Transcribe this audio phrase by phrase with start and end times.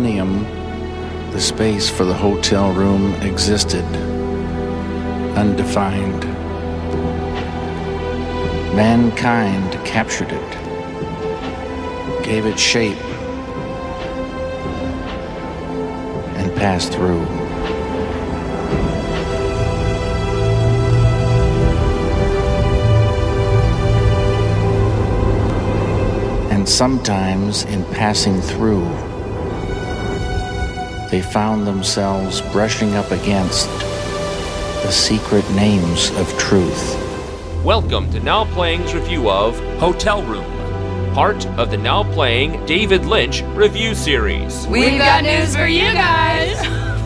[0.00, 0.42] millennium,
[1.32, 3.84] the space for the hotel room existed,
[5.36, 6.24] undefined.
[8.74, 12.96] Mankind captured it, gave it shape,
[16.36, 17.26] and passed through.
[26.50, 29.09] And sometimes, in passing through,
[31.10, 33.68] they found themselves brushing up against
[34.84, 36.96] the secret names of truth.
[37.64, 40.44] Welcome to Now Playing's review of Hotel Room,
[41.12, 44.68] part of the Now Playing David Lynch review series.
[44.68, 46.56] We've got news for you guys.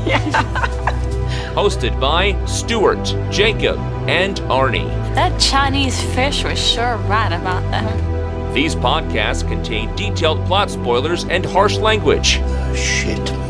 [1.55, 4.89] Hosted by Stuart, Jacob, and Arnie.
[5.15, 8.53] That Chinese fish was sure right about them.
[8.53, 12.39] These podcasts contain detailed plot spoilers and harsh language.
[12.41, 13.44] The shit,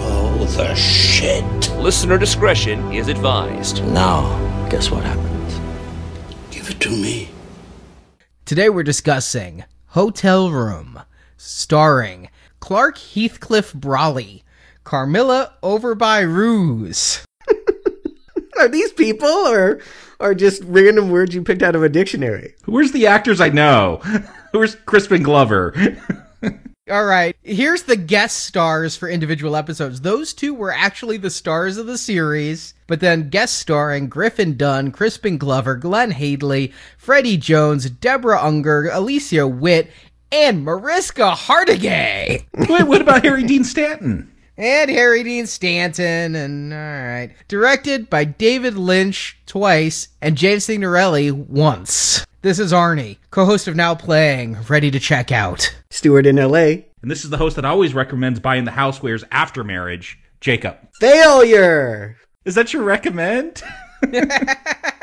[0.45, 1.71] Mo, the shit.
[1.79, 3.83] Listener discretion is advised.
[3.87, 4.29] Now,
[4.69, 5.61] guess what happens?
[6.51, 7.31] Give it to me.
[8.45, 11.01] Today we're discussing Hotel Room,
[11.39, 12.29] starring
[12.61, 14.43] Clark Heathcliffe Brolly,
[14.85, 17.25] Camilla Overbye Roos.
[18.59, 19.81] Are these people or
[20.21, 22.55] are just random words you picked out of a dictionary?
[22.67, 24.01] Where's the actors I know?
[24.53, 25.75] Where's Crispin Glover?
[26.91, 30.03] All right, here's the guest stars for individual episodes.
[30.03, 34.93] Those two were actually the stars of the series, but then guest starring Griffin Dunne,
[34.93, 39.91] Crispin Glover, Glenne Headly, Freddie Jones, Deborah Unger, Alicia Witt,
[40.31, 42.45] and Mariska Hargitay.
[42.69, 44.31] Wait, what about Harry Dean Stanton?
[44.59, 47.31] And Harry Dean Stanton, and alright.
[47.49, 52.27] Directed by David Lynch twice, and James Signorelli once.
[52.45, 55.75] This is Arnie, co-host of Now Playing, ready to check out.
[55.89, 56.85] Stuart in LA.
[57.01, 60.77] And this is the host that always recommends buying the housewares after marriage, Jacob.
[61.01, 62.19] Failure!
[62.45, 63.63] Is that your recommend?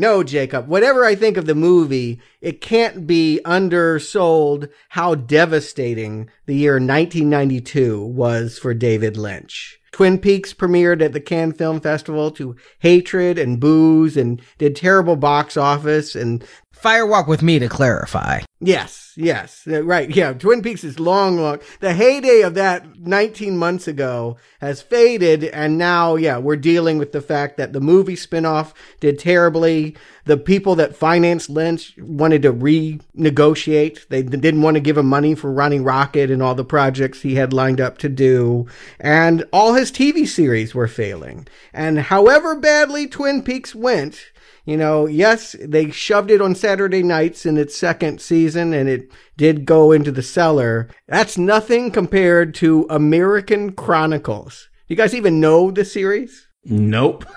[0.00, 0.66] No, Jacob.
[0.66, 8.02] Whatever I think of the movie, it can't be undersold how devastating the year 1992
[8.06, 9.78] was for David Lynch.
[9.92, 15.16] Twin Peaks premiered at the Cannes Film Festival to hatred and boos and did terrible
[15.16, 16.42] box office and
[16.82, 18.40] Firewalk with me to clarify.
[18.58, 20.14] Yes, yes, uh, right.
[20.14, 21.60] Yeah, Twin Peaks is long, long.
[21.80, 27.12] The heyday of that 19 months ago has faded, and now, yeah, we're dealing with
[27.12, 29.96] the fact that the movie spinoff did terribly.
[30.24, 34.08] The people that financed Lynch wanted to renegotiate.
[34.08, 37.34] They didn't want to give him money for Ronnie Rocket and all the projects he
[37.34, 38.66] had lined up to do.
[38.98, 41.46] And all his TV series were failing.
[41.72, 44.30] And however badly Twin Peaks went,
[44.70, 49.10] you know, yes, they shoved it on Saturday nights in its second season and it
[49.36, 50.88] did go into the cellar.
[51.08, 54.68] That's nothing compared to American Chronicles.
[54.86, 56.46] You guys even know the series?
[56.64, 57.24] Nope.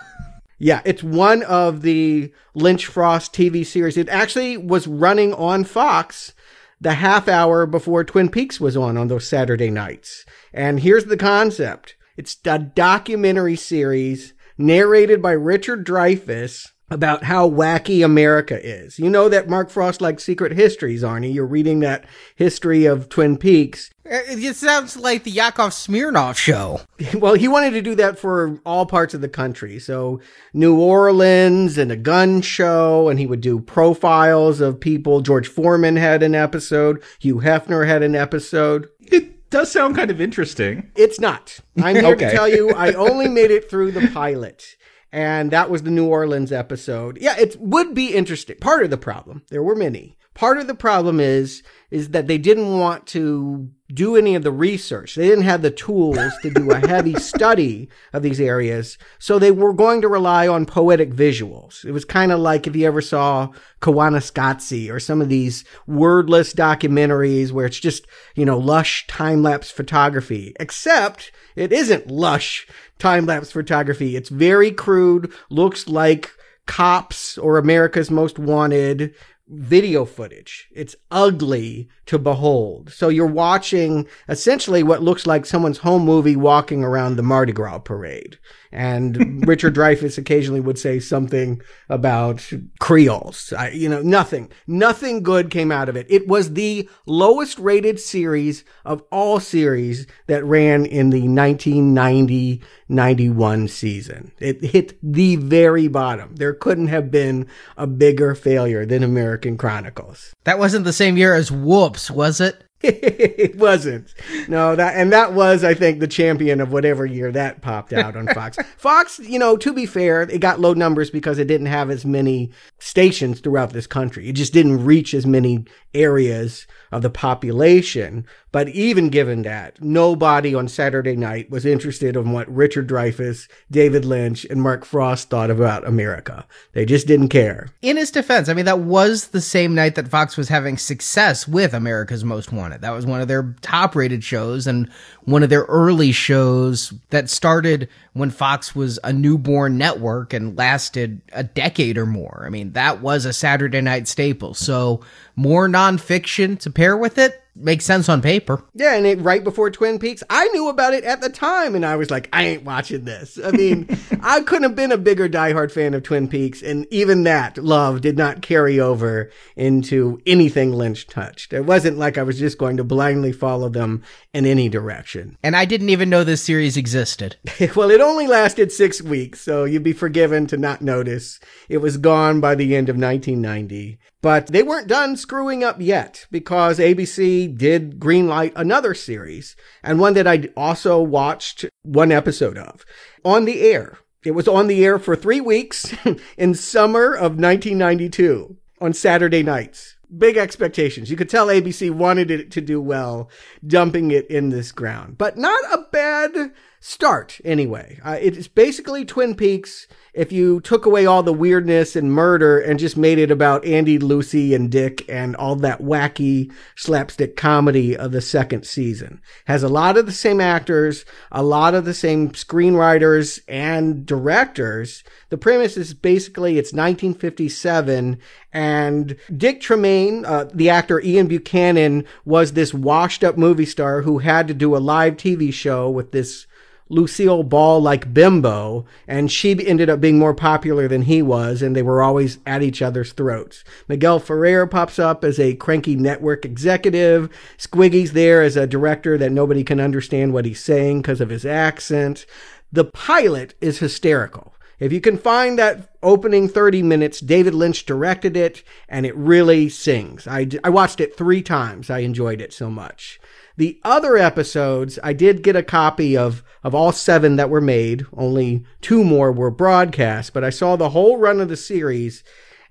[0.60, 3.98] Yeah, it's one of the Lynch Frost TV series.
[3.98, 6.34] It actually was running on Fox
[6.80, 10.24] the half hour before Twin Peaks was on on those Saturday nights.
[10.54, 11.96] And here's the concept.
[12.16, 19.00] It's a documentary series narrated by Richard Dreyfuss about how wacky America is.
[19.00, 21.34] You know that Mark Frost likes secret histories, Arnie.
[21.34, 22.06] You're reading that
[22.36, 23.90] history of Twin Peaks.
[24.06, 26.82] It sounds like the Yakov Smirnoff show.
[27.16, 29.78] Well, he wanted to do that for all parts of the country.
[29.80, 30.20] So
[30.54, 35.22] New Orleans and a gun show, and he would do profiles of people.
[35.22, 37.02] George Foreman had an episode.
[37.20, 38.88] Hugh Hefner had an episode.
[39.00, 40.92] It does sound kind of interesting.
[40.96, 41.60] It's not.
[41.82, 42.26] I'm here Okay.
[42.26, 44.76] to tell you I only made it through the pilot.
[45.14, 47.20] And that was the New Orleans episode.
[47.22, 48.58] Yeah, it would be interesting.
[48.58, 50.18] Part of the problem, there were many.
[50.34, 54.52] Part of the problem is is that they didn't want to do any of the
[54.52, 55.14] research.
[55.14, 58.98] They didn't have the tools to do a heavy study of these areas.
[59.20, 61.86] So they were going to rely on poetic visuals.
[61.86, 63.50] It was kind of like if you ever saw
[63.82, 69.70] Koyaanisqatsi or some of these wordless documentaries where it's just, you know, lush time lapse
[69.70, 72.66] photography, except it isn't lush
[73.04, 74.16] time lapse photography.
[74.16, 76.32] It's very crude, looks like
[76.66, 79.14] cops or America's most wanted
[79.56, 80.70] video footage.
[80.72, 82.92] It's ugly to behold.
[82.92, 87.80] So you're watching essentially what looks like someone's home movie walking around the Mardi Gras
[87.80, 88.38] parade.
[88.74, 93.54] And Richard Dreyfuss occasionally would say something about Creoles.
[93.58, 96.08] I, you know, nothing, nothing good came out of it.
[96.10, 104.34] It was the lowest rated series of all series that ran in the 1990-91 season.
[104.40, 106.36] It hit the very bottom.
[106.36, 107.48] There couldn't have been
[107.78, 110.34] a bigger failure than American Chronicles.
[110.44, 112.66] That wasn't the same year as Whoops, was it?
[112.84, 114.14] it wasn't.
[114.50, 118.18] No, that and that was, I think, the champion of whatever year that popped out
[118.18, 118.58] on Fox.
[118.78, 122.06] Fox, you know, to be fair, it got low numbers because it didn't have as
[122.06, 124.28] many stations throughout this country.
[124.28, 125.64] It just didn't reach as many
[125.94, 128.26] areas of the population.
[128.54, 134.06] But even given that, nobody on Saturday night was interested in what Richard Dreyfuss, David
[134.06, 136.46] Lynch, and Mark Frost thought about America.
[136.74, 137.70] They just didn't care.
[137.82, 141.48] In his defense, I mean, that was the same night that Fox was having success
[141.48, 142.82] with America's Most Wanted.
[142.82, 144.88] That was one of their top rated shows and
[145.24, 151.22] one of their early shows that started when Fox was a newborn network and lasted
[151.32, 152.44] a decade or more.
[152.46, 154.54] I mean, that was a Saturday night staple.
[154.54, 155.02] So
[155.36, 158.64] more nonfiction to pair with it makes sense on paper.
[158.74, 161.86] Yeah, and it right before Twin Peaks, I knew about it at the time, and
[161.86, 163.40] I was like, I ain't watching this.
[163.44, 163.88] I mean,
[164.22, 168.02] I couldn't have been a bigger diehard fan of Twin Peaks, and even that love
[168.02, 171.54] did not carry over into anything Lynch touched.
[171.54, 174.04] It wasn't like I was just going to blindly follow them
[174.34, 175.38] in any direction.
[175.44, 177.36] And I didn't even know this series existed.
[177.76, 181.40] well, it only lasted six weeks, so you'd be forgiven to not notice.
[181.70, 184.00] It was gone by the end of 1990.
[184.24, 190.14] But they weren't done screwing up yet because ABC did greenlight another series and one
[190.14, 192.86] that I also watched one episode of
[193.26, 193.98] on the air.
[194.24, 195.94] It was on the air for three weeks
[196.38, 199.98] in summer of 1992 on Saturday nights.
[200.18, 201.12] Big expectations.
[201.12, 203.30] You could tell ABC wanted it to do well,
[203.68, 206.54] dumping it in this ground, but not a bad
[206.86, 207.98] start anyway.
[208.04, 212.78] Uh, it's basically Twin Peaks if you took away all the weirdness and murder and
[212.78, 218.12] just made it about Andy, Lucy, and Dick and all that wacky slapstick comedy of
[218.12, 219.22] the second season.
[219.46, 225.06] Has a lot of the same actors, a lot of the same screenwriters and directors.
[225.30, 228.20] The premise is basically it's 1957
[228.52, 234.18] and Dick Tremayne, uh, the actor Ian Buchanan, was this washed up movie star who
[234.18, 236.46] had to do a live TV show with this
[236.94, 241.76] Lucille Ball like bimbo, and she ended up being more popular than he was, and
[241.76, 243.64] they were always at each other's throats.
[243.88, 247.30] Miguel Ferrer pops up as a cranky network executive.
[247.58, 251.46] Squiggy's there as a director that nobody can understand what he's saying because of his
[251.46, 252.26] accent.
[252.72, 254.54] The pilot is hysterical.
[254.80, 259.70] If you can find that opening 30 minutes, David Lynch directed it, and it really
[259.70, 260.28] sings.
[260.28, 261.90] I, I watched it three times.
[261.90, 263.20] I enjoyed it so much.
[263.56, 268.06] The other episodes, I did get a copy of, of all seven that were made.
[268.12, 272.24] Only two more were broadcast, but I saw the whole run of the series.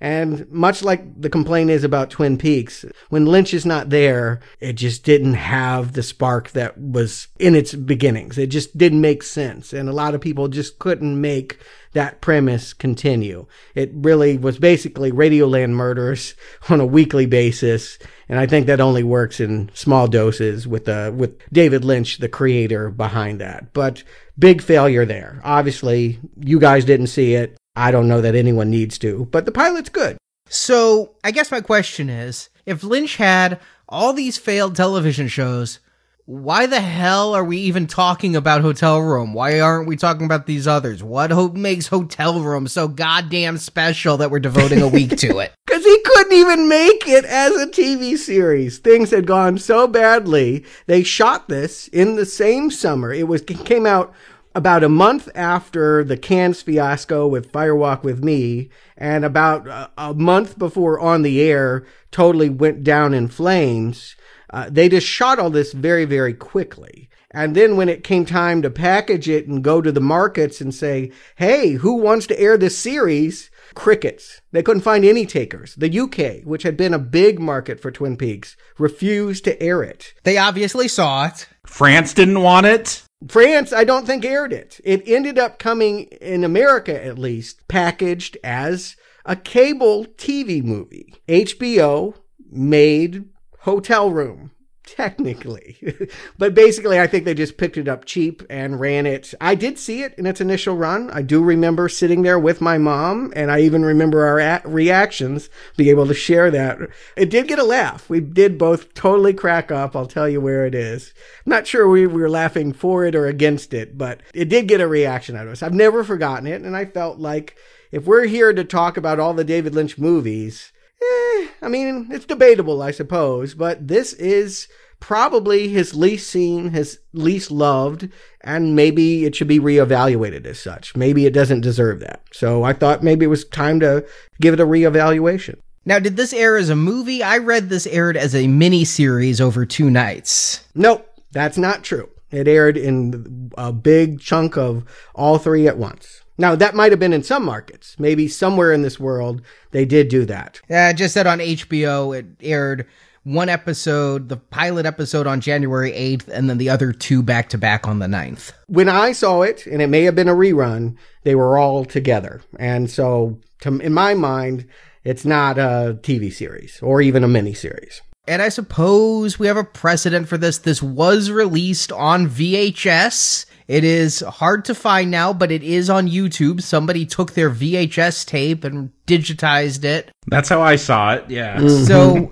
[0.02, 4.72] And much like the complaint is about Twin Peaks, when Lynch is not there, it
[4.72, 8.36] just didn't have the spark that was in its beginnings.
[8.36, 9.72] It just didn't make sense.
[9.72, 11.60] And a lot of people just couldn't make
[11.92, 13.46] that premise continue.
[13.76, 16.34] It really was basically Radioland murders
[16.68, 17.96] on a weekly basis.
[18.28, 22.28] And I think that only works in small doses with uh, with David Lynch, the
[22.28, 23.72] creator behind that.
[23.72, 24.02] But
[24.36, 25.40] big failure there.
[25.44, 27.56] Obviously, you guys didn't see it.
[27.74, 30.18] I don't know that anyone needs to, but the pilot's good.
[30.48, 33.58] So, I guess my question is if Lynch had
[33.88, 35.78] all these failed television shows,
[36.24, 39.34] why the hell are we even talking about Hotel Room?
[39.34, 41.02] Why aren't we talking about these others?
[41.02, 45.52] What ho- makes Hotel Room so goddamn special that we're devoting a week to it?
[45.72, 48.76] Because he couldn't even make it as a TV series.
[48.78, 50.66] Things had gone so badly.
[50.86, 53.10] They shot this in the same summer.
[53.10, 54.12] It was it came out
[54.54, 59.90] about a month after the Cannes fiasco with Fire Walk with Me, and about a,
[59.96, 64.16] a month before On the Air totally went down in flames.
[64.50, 67.08] Uh, they just shot all this very, very quickly.
[67.30, 70.74] And then when it came time to package it and go to the markets and
[70.74, 73.50] say, hey, who wants to air this series?
[73.74, 74.42] Crickets.
[74.52, 75.74] They couldn't find any takers.
[75.76, 80.12] The UK, which had been a big market for Twin Peaks, refused to air it.
[80.24, 81.48] They obviously saw it.
[81.64, 83.02] France didn't want it.
[83.28, 84.80] France, I don't think aired it.
[84.84, 91.14] It ended up coming in America, at least, packaged as a cable TV movie.
[91.28, 92.16] HBO
[92.50, 93.24] made
[93.60, 94.50] Hotel Room,
[94.84, 95.76] technically.
[96.38, 99.34] but basically, I think they just picked it up cheap and ran it.
[99.40, 101.10] I did see it in its initial run.
[101.10, 105.90] I do remember sitting there with my mom, and I even remember our reactions, be
[105.90, 106.78] able to share that.
[107.16, 108.08] It did get a laugh.
[108.08, 109.94] We did both totally crack up.
[109.94, 111.14] I'll tell you where it is.
[111.46, 114.80] I'm not sure we were laughing for it or against it, but it did get
[114.80, 115.62] a reaction out of us.
[115.62, 117.56] I've never forgotten it, and I felt like
[117.90, 120.71] if we're here to talk about all the David Lynch movies,
[121.02, 124.68] Eh, I mean, it's debatable, I suppose, but this is
[125.00, 128.08] probably his least seen, his least loved,
[128.40, 130.94] and maybe it should be reevaluated as such.
[130.94, 132.22] Maybe it doesn't deserve that.
[132.32, 134.06] So I thought maybe it was time to
[134.40, 135.58] give it a reevaluation.
[135.84, 137.22] Now, did this air as a movie?
[137.22, 140.64] I read this aired as a mini series over two nights.
[140.76, 142.08] Nope, that's not true.
[142.30, 146.21] It aired in a big chunk of all three at once.
[146.38, 147.96] Now, that might have been in some markets.
[147.98, 150.60] Maybe somewhere in this world they did do that.
[150.68, 152.86] Yeah, I just said on HBO it aired
[153.24, 157.58] one episode, the pilot episode on January 8th, and then the other two back to
[157.58, 158.52] back on the 9th.
[158.66, 162.42] When I saw it, and it may have been a rerun, they were all together.
[162.58, 164.66] And so, to, in my mind,
[165.04, 168.02] it's not a TV series or even a mini series.
[168.26, 170.58] And I suppose we have a precedent for this.
[170.58, 173.46] This was released on VHS.
[173.72, 176.60] It is hard to find now, but it is on YouTube.
[176.60, 180.10] Somebody took their VHS tape and digitized it.
[180.26, 181.30] That's how I saw it.
[181.30, 181.56] Yeah.
[181.56, 181.84] Mm-hmm.
[181.86, 182.30] So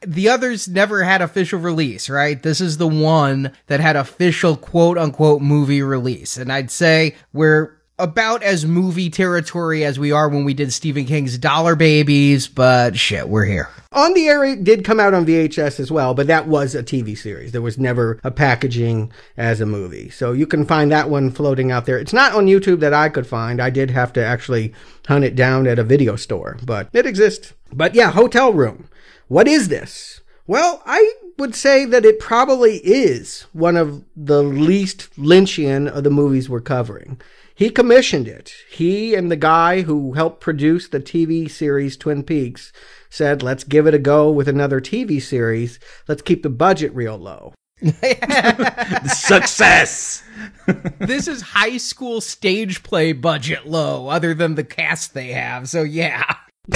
[0.06, 2.42] the others never had official release, right?
[2.42, 6.36] This is the one that had official quote unquote movie release.
[6.36, 11.04] And I'd say we're about as movie territory as we are when we did Stephen
[11.04, 13.68] King's Dollar Babies, but shit, we're here.
[13.92, 16.82] On the Air it did come out on VHS as well, but that was a
[16.82, 17.52] TV series.
[17.52, 20.10] There was never a packaging as a movie.
[20.10, 21.96] So you can find that one floating out there.
[21.96, 23.62] It's not on YouTube that I could find.
[23.62, 24.74] I did have to actually
[25.06, 27.52] hunt it down at a video store, but it exists.
[27.72, 28.88] But yeah, Hotel Room.
[29.28, 30.22] What is this?
[30.48, 36.10] Well, I would say that it probably is one of the least Lynchian of the
[36.10, 37.20] movies we're covering.
[37.62, 38.52] He commissioned it.
[38.68, 42.72] He and the guy who helped produce the TV series Twin Peaks
[43.08, 45.78] said, let's give it a go with another TV series.
[46.08, 47.54] Let's keep the budget real low.
[49.06, 50.24] Success.
[50.98, 55.68] this is high school stage play budget low, other than the cast they have.
[55.68, 56.34] So yeah.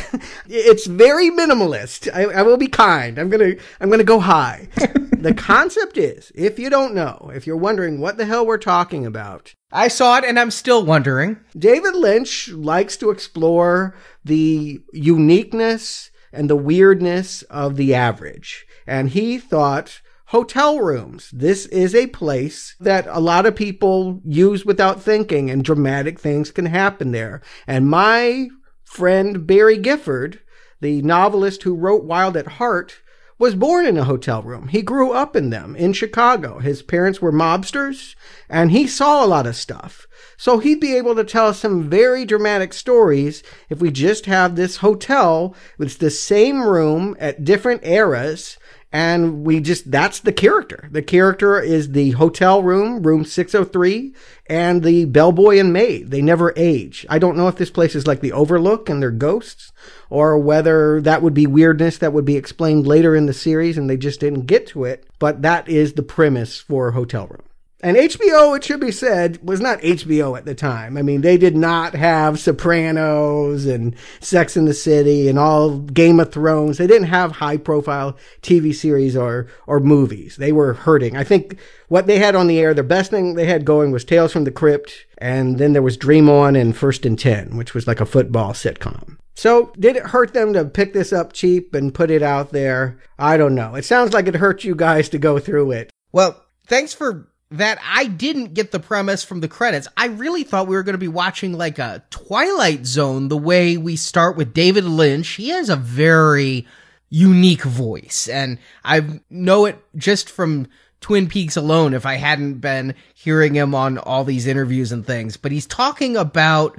[0.49, 2.09] it's very minimalist.
[2.15, 3.19] I, I, will be kind.
[3.19, 4.69] I'm gonna I'm gonna go high.
[4.77, 9.07] the concept is, if you don't know, if you're wondering what the hell we're talking
[9.07, 11.39] about, I saw it and I'm still wondering.
[11.59, 13.95] David Lynch likes to explore
[14.25, 21.31] the uniqueness and the weirdness of the average, and he thought hotel rooms.
[21.33, 26.51] This is a place that a lot of people use without thinking, and dramatic things
[26.51, 27.41] can happen there.
[27.67, 28.49] And my
[28.85, 30.41] friend Barry Gifford,
[30.81, 33.01] the novelist who wrote Wild at Heart,
[33.39, 34.69] was born in a hotel room.
[34.69, 36.59] He grew up in them in Chicago.
[36.59, 38.15] His parents were mobsters
[38.49, 40.07] and he saw a lot of stuff.
[40.39, 44.77] So he'd be able to tell some very dramatic stories if we just have this
[44.77, 48.59] hotel with the same room at different eras
[48.93, 50.89] and we just that's the character.
[50.91, 54.15] The character is the hotel room, room 603,
[54.47, 56.11] and the bellboy and maid.
[56.11, 57.05] They never age.
[57.09, 59.73] I don't know if this place is like the Overlook and they're ghosts,
[60.09, 63.91] or whether that would be weirdness that would be explained later in the series and
[63.91, 65.07] they just didn't get to it.
[65.19, 67.46] But that is the premise for Hotel Room.
[67.83, 70.97] And HBO, it should be said, was not HBO at the time.
[70.97, 76.19] I mean, they did not have Sopranos and Sex in the City and all Game
[76.19, 76.79] of Thrones.
[76.79, 80.37] They didn't have high profile TV series or, or movies.
[80.37, 81.19] They were hurting.
[81.19, 84.05] I think what they had on the air, the best thing they had going was
[84.05, 85.05] Tales from the Crypt.
[85.19, 88.53] And then there was Dream On and First and Ten, which was like a football
[88.53, 89.19] sitcom.
[89.35, 92.99] So, did it hurt them to pick this up cheap and put it out there?
[93.19, 93.75] I don't know.
[93.75, 95.91] It sounds like it hurt you guys to go through it.
[96.11, 99.87] Well, thanks for that I didn't get the premise from the credits.
[99.97, 103.77] I really thought we were going to be watching like a Twilight Zone the way
[103.77, 105.29] we start with David Lynch.
[105.31, 106.67] He has a very
[107.09, 110.67] unique voice and I know it just from
[111.01, 115.37] Twin Peaks alone if I hadn't been hearing him on all these interviews and things,
[115.37, 116.77] but he's talking about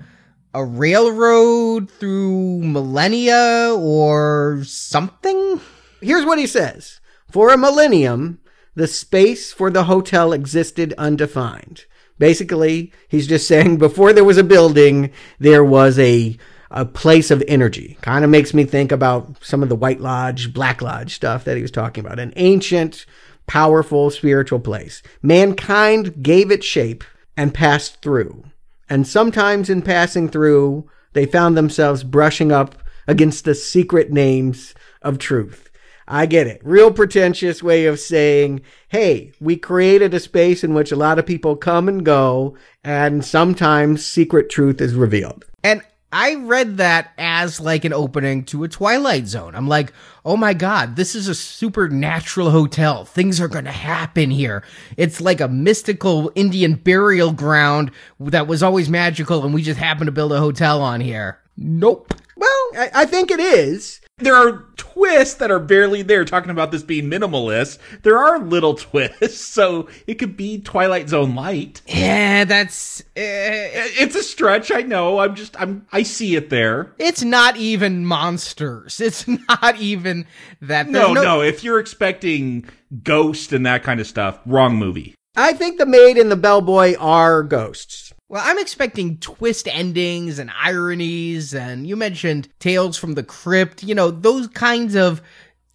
[0.54, 5.62] a railroad through millennia or something.
[6.02, 7.00] Here's what he says.
[7.32, 8.40] For a millennium,
[8.78, 11.86] the space for the hotel existed undefined.
[12.20, 16.38] Basically, he's just saying before there was a building, there was a
[16.70, 17.98] a place of energy.
[18.02, 21.56] Kind of makes me think about some of the White Lodge, Black Lodge stuff that
[21.56, 22.20] he was talking about.
[22.20, 23.06] An ancient,
[23.48, 25.02] powerful spiritual place.
[25.24, 27.04] Mankind gave it shape
[27.36, 28.44] and passed through.
[28.90, 32.76] And sometimes in passing through, they found themselves brushing up
[33.08, 35.67] against the secret names of truth.
[36.08, 36.62] I get it.
[36.64, 41.26] Real pretentious way of saying, hey, we created a space in which a lot of
[41.26, 45.44] people come and go, and sometimes secret truth is revealed.
[45.64, 45.82] And
[46.14, 49.54] I read that as like an opening to a Twilight Zone.
[49.54, 49.92] I'm like,
[50.24, 53.04] oh my God, this is a supernatural hotel.
[53.04, 54.64] Things are going to happen here.
[54.96, 60.08] It's like a mystical Indian burial ground that was always magical, and we just happened
[60.08, 61.40] to build a hotel on here.
[61.58, 62.14] Nope.
[62.38, 64.00] Well, I, I think it is.
[64.20, 66.26] There are twists that are barely there.
[66.26, 71.36] Talking about this being minimalist, there are little twists, so it could be Twilight Zone
[71.36, 71.84] light.
[71.86, 73.02] Yeah, that's.
[73.02, 75.20] Uh, It's a stretch, I know.
[75.20, 76.94] I'm just, I'm, I see it there.
[76.98, 79.00] it's not even monsters.
[79.00, 80.26] It's not even
[80.62, 80.90] that.
[80.90, 82.66] No, there's no, If you're expecting
[83.04, 85.14] Ghost and that kind of stuff, wrong movie.
[85.36, 88.07] I think the maid and the bellboy are ghosts.
[88.30, 93.96] Well, I'm expecting twist endings and ironies, and you mentioned Tales from the Crypt, you
[93.96, 95.22] know, those kinds of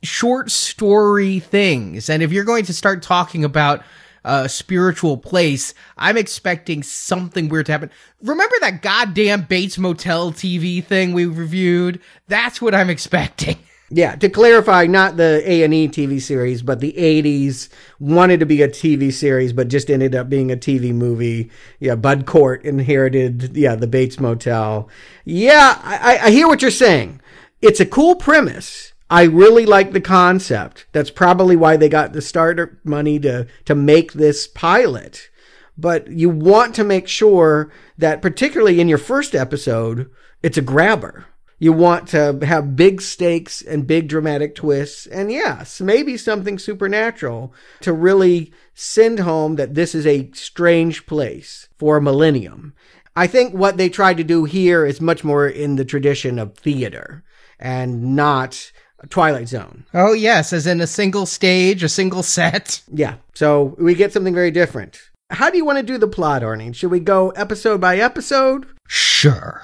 [0.03, 2.11] short story things.
[2.11, 3.83] And if you're going to start talking about
[4.23, 7.91] a spiritual place, I'm expecting something weird to happen.
[8.21, 12.03] Remember that goddamn Bates Motel TV thing we reviewed?
[12.29, 13.59] That's what I'm expecting.
[13.95, 17.69] Yeah, to clarify, not the A and E TV series, but the '80s
[18.01, 21.51] wanted to be a TV series, but just ended up being a TV movie.
[21.79, 24.89] Yeah, Bud Cort inherited, yeah, the Bates Motel.
[25.27, 27.21] Yeah, I, I hear what you're saying.
[27.61, 28.95] It's a cool premise.
[29.11, 30.87] I really like the concept.
[30.93, 35.29] That's probably why they got the starter money to to make this pilot.
[35.77, 40.11] But you want to make sure that, particularly in your first episode,
[40.43, 41.27] it's a grabber.
[41.63, 47.55] You want to have big stakes and big dramatic twists, and yes, maybe something supernatural
[47.83, 52.75] to really send home that this is a strange place for a millennium.
[53.15, 56.57] I think what they tried to do here is much more in the tradition of
[56.57, 57.23] theater
[57.61, 58.73] and not
[59.09, 59.85] Twilight Zone.
[59.95, 62.83] Oh, yes, as in a single stage, a single set.
[62.93, 65.01] Yeah, so we get something very different.
[65.31, 66.75] How do you want to do the plot, Arnie?
[66.75, 68.67] Should we go episode by episode?
[68.89, 69.63] Sure.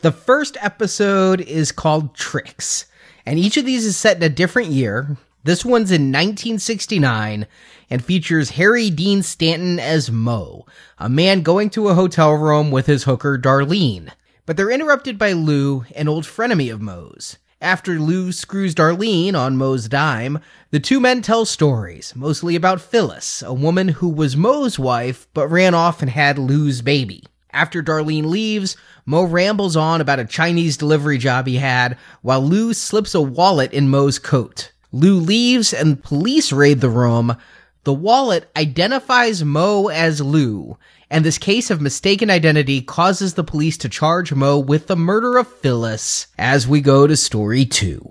[0.00, 2.84] The first episode is called Tricks,
[3.24, 5.16] and each of these is set in a different year.
[5.42, 7.46] This one's in 1969
[7.88, 10.66] and features Harry Dean Stanton as Mo,
[10.98, 14.10] a man going to a hotel room with his hooker Darlene.
[14.44, 17.38] But they're interrupted by Lou, an old frenemy of Mo's.
[17.62, 20.40] After Lou screws Darlene on Mo's dime,
[20.72, 25.48] the two men tell stories, mostly about Phyllis, a woman who was Mo's wife but
[25.48, 27.24] ran off and had Lou's baby.
[27.50, 28.76] After Darlene leaves,
[29.08, 33.72] Mo rambles on about a Chinese delivery job he had, while Lou slips a wallet
[33.72, 34.72] in Mo's coat.
[34.90, 37.36] Lou leaves and police raid the room.
[37.84, 40.76] The wallet identifies Mo as Lou,
[41.08, 45.38] and this case of mistaken identity causes the police to charge Mo with the murder
[45.38, 48.10] of Phyllis as we go to story two.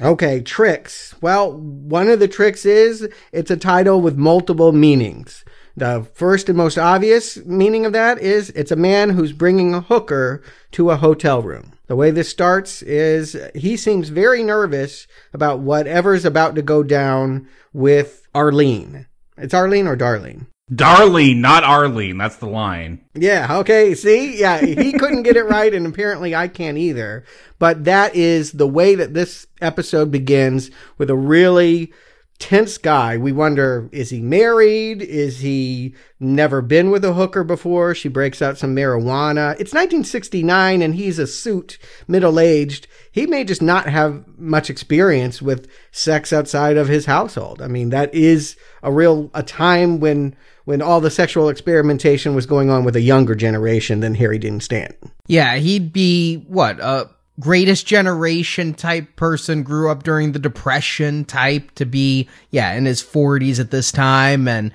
[0.00, 1.14] Okay, tricks.
[1.20, 5.44] Well, one of the tricks is it's a title with multiple meanings.
[5.76, 9.82] The first and most obvious meaning of that is it's a man who's bringing a
[9.82, 11.72] hooker to a hotel room.
[11.86, 17.46] The way this starts is he seems very nervous about whatever's about to go down
[17.74, 19.06] with Arlene.
[19.36, 20.46] It's Arlene or Darlene?
[20.72, 22.18] Darlene, not Arlene.
[22.18, 23.04] That's the line.
[23.14, 23.94] Yeah, okay.
[23.94, 24.40] See?
[24.40, 27.24] Yeah, he couldn't get it right, and apparently I can't either.
[27.60, 31.92] But that is the way that this episode begins with a really
[32.38, 33.16] tense guy.
[33.16, 35.02] We wonder, is he married?
[35.02, 37.94] Is he never been with a hooker before?
[37.94, 39.52] She breaks out some marijuana.
[39.52, 42.86] It's 1969 and he's a suit, middle aged.
[43.10, 47.62] He may just not have much experience with sex outside of his household.
[47.62, 52.46] I mean, that is a real, a time when, when all the sexual experimentation was
[52.46, 55.12] going on with a younger generation than Harry Dean Stanton.
[55.26, 57.08] Yeah, he'd be what, a
[57.40, 63.02] greatest generation type person, grew up during the depression type to be, yeah, in his
[63.02, 64.48] 40s at this time.
[64.48, 64.72] And,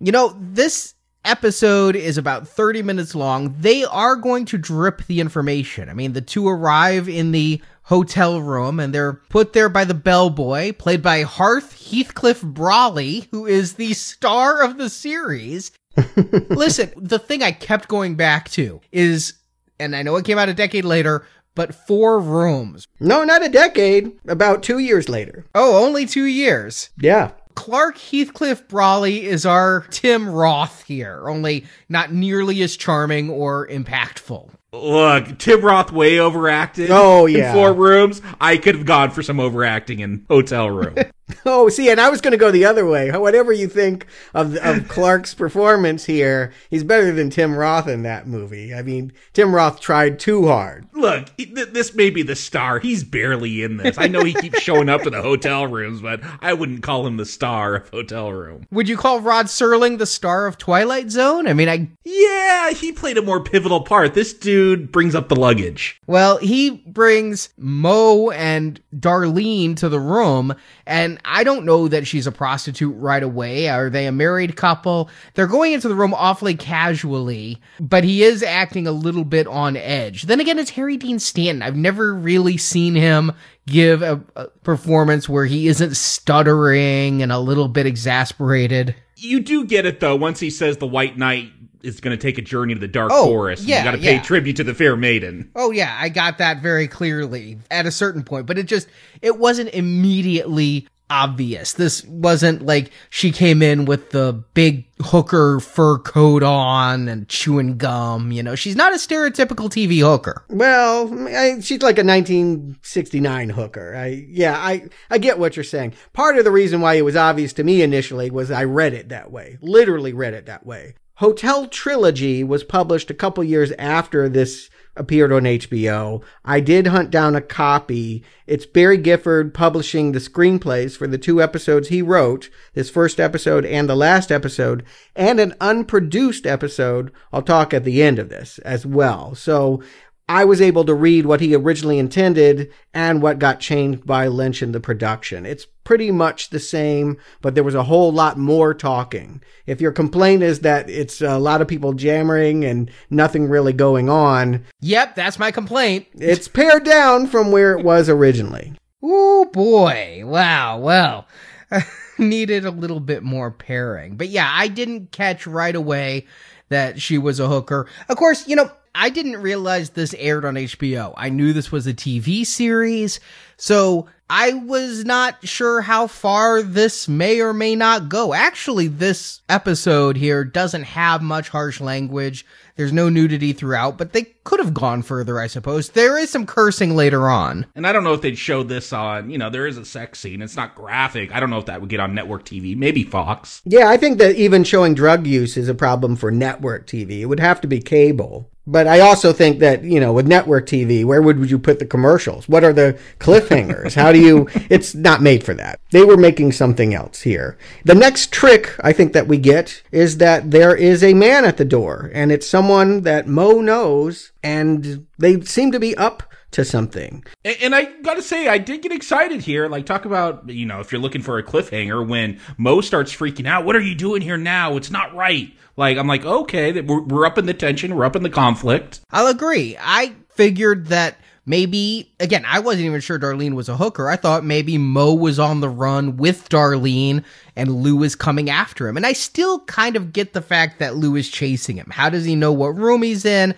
[0.00, 3.54] you know, this episode is about 30 minutes long.
[3.58, 5.88] They are going to drip the information.
[5.88, 9.94] I mean, the two arrive in the hotel room and they're put there by the
[9.94, 15.72] bellboy, played by Harth Heathcliffe Brolly, who is the star of the series.
[16.16, 19.34] Listen, the thing I kept going back to is,
[19.78, 22.88] and I know it came out a decade later, but four rooms.
[23.00, 24.12] No, not a decade.
[24.26, 25.44] About two years later.
[25.54, 26.90] Oh, only two years.
[26.98, 27.32] Yeah.
[27.54, 34.50] Clark Heathcliffe Brolly is our Tim Roth here, only not nearly as charming or impactful.
[34.72, 36.90] Look, Tim Roth way overacted.
[36.90, 37.52] Oh, in yeah.
[37.52, 38.22] four rooms.
[38.40, 40.96] I could have gone for some overacting in hotel room.
[41.44, 43.10] Oh, see, and I was going to go the other way.
[43.10, 48.26] Whatever you think of of Clark's performance here, he's better than Tim Roth in that
[48.26, 48.72] movie.
[48.74, 50.86] I mean, Tim Roth tried too hard.
[50.92, 52.78] Look, this may be the star.
[52.78, 53.98] He's barely in this.
[53.98, 57.16] I know he keeps showing up to the hotel rooms, but I wouldn't call him
[57.16, 58.66] the star of hotel room.
[58.70, 61.46] Would you call Rod Serling the star of Twilight Zone?
[61.48, 64.14] I mean, I Yeah, he played a more pivotal part.
[64.14, 66.00] This dude brings up the luggage.
[66.06, 70.54] Well, he brings Mo and Darlene to the room,
[70.86, 73.68] and I don't know that she's a prostitute right away.
[73.68, 75.10] Are they a married couple?
[75.34, 79.76] They're going into the room awfully casually, but he is acting a little bit on
[79.76, 80.22] edge.
[80.22, 81.62] Then again, it's Harry Dean Stanton.
[81.62, 83.32] I've never really seen him
[83.66, 88.94] give a, a performance where he isn't stuttering and a little bit exasperated.
[89.16, 92.38] You do get it though once he says the White Knight is going to take
[92.38, 93.64] a journey to the dark Oh, forest.
[93.64, 94.22] yeah, you got to pay yeah.
[94.22, 95.50] tribute to the fair maiden.
[95.56, 98.88] Oh yeah, I got that very clearly at a certain point, but it just
[99.20, 101.74] it wasn't immediately obvious.
[101.74, 107.76] This wasn't like she came in with the big hooker fur coat on and chewing
[107.76, 108.54] gum, you know.
[108.54, 110.44] She's not a stereotypical TV hooker.
[110.48, 113.94] Well, I, she's like a 1969 hooker.
[113.94, 115.92] I, yeah, I, I get what you're saying.
[116.14, 119.10] Part of the reason why it was obvious to me initially was I read it
[119.10, 119.58] that way.
[119.60, 120.94] Literally read it that way.
[121.16, 126.22] Hotel Trilogy was published a couple years after this appeared on HBO.
[126.44, 128.22] I did hunt down a copy.
[128.46, 133.64] It's Barry Gifford publishing the screenplays for the two episodes he wrote, this first episode
[133.64, 134.84] and the last episode,
[135.16, 137.10] and an unproduced episode.
[137.32, 139.34] I'll talk at the end of this as well.
[139.34, 139.82] So
[140.28, 144.62] I was able to read what he originally intended and what got changed by Lynch
[144.62, 145.44] in the production.
[145.44, 149.42] It's pretty much the same, but there was a whole lot more talking.
[149.66, 154.08] If your complaint is that it's a lot of people jammering and nothing really going
[154.08, 156.06] on, Yep, that's my complaint.
[156.14, 158.74] it's pared down from where it was originally.
[159.02, 160.22] Oh boy.
[160.24, 160.78] Wow.
[160.78, 161.26] Well,
[162.18, 164.16] needed a little bit more paring.
[164.16, 166.26] But yeah, I didn't catch right away
[166.68, 167.88] that she was a hooker.
[168.08, 171.14] Of course, you know, I didn't realize this aired on HBO.
[171.16, 173.20] I knew this was a TV series.
[173.56, 178.34] So I was not sure how far this may or may not go.
[178.34, 182.44] Actually, this episode here doesn't have much harsh language.
[182.76, 185.90] There's no nudity throughout, but they could have gone further, I suppose.
[185.90, 187.66] There is some cursing later on.
[187.74, 190.18] And I don't know if they'd show this on, you know, there is a sex
[190.18, 190.40] scene.
[190.40, 191.34] It's not graphic.
[191.34, 192.76] I don't know if that would get on network TV.
[192.76, 193.60] Maybe Fox.
[193.64, 197.20] Yeah, I think that even showing drug use is a problem for network TV.
[197.20, 198.48] It would have to be cable.
[198.66, 201.86] But I also think that, you know, with network TV, where would you put the
[201.86, 202.48] commercials?
[202.48, 203.94] What are the cliffhangers?
[203.94, 205.80] How do you, it's not made for that.
[205.90, 207.58] They were making something else here.
[207.84, 211.56] The next trick I think that we get is that there is a man at
[211.56, 216.22] the door and it's someone that Mo knows and they seem to be up
[216.52, 217.24] to something.
[217.44, 219.68] And, and I gotta say, I did get excited here.
[219.68, 223.46] Like, talk about, you know, if you're looking for a cliffhanger when Mo starts freaking
[223.46, 224.76] out, what are you doing here now?
[224.76, 225.52] It's not right.
[225.76, 229.00] Like, I'm like, okay, we're, we're up in the tension, we're up in the conflict.
[229.10, 229.76] I'll agree.
[229.80, 234.08] I figured that maybe, again, I wasn't even sure Darlene was a hooker.
[234.08, 237.24] I thought maybe Mo was on the run with Darlene
[237.56, 238.96] and Lou is coming after him.
[238.96, 241.88] And I still kind of get the fact that Lou is chasing him.
[241.90, 243.54] How does he know what room he's in?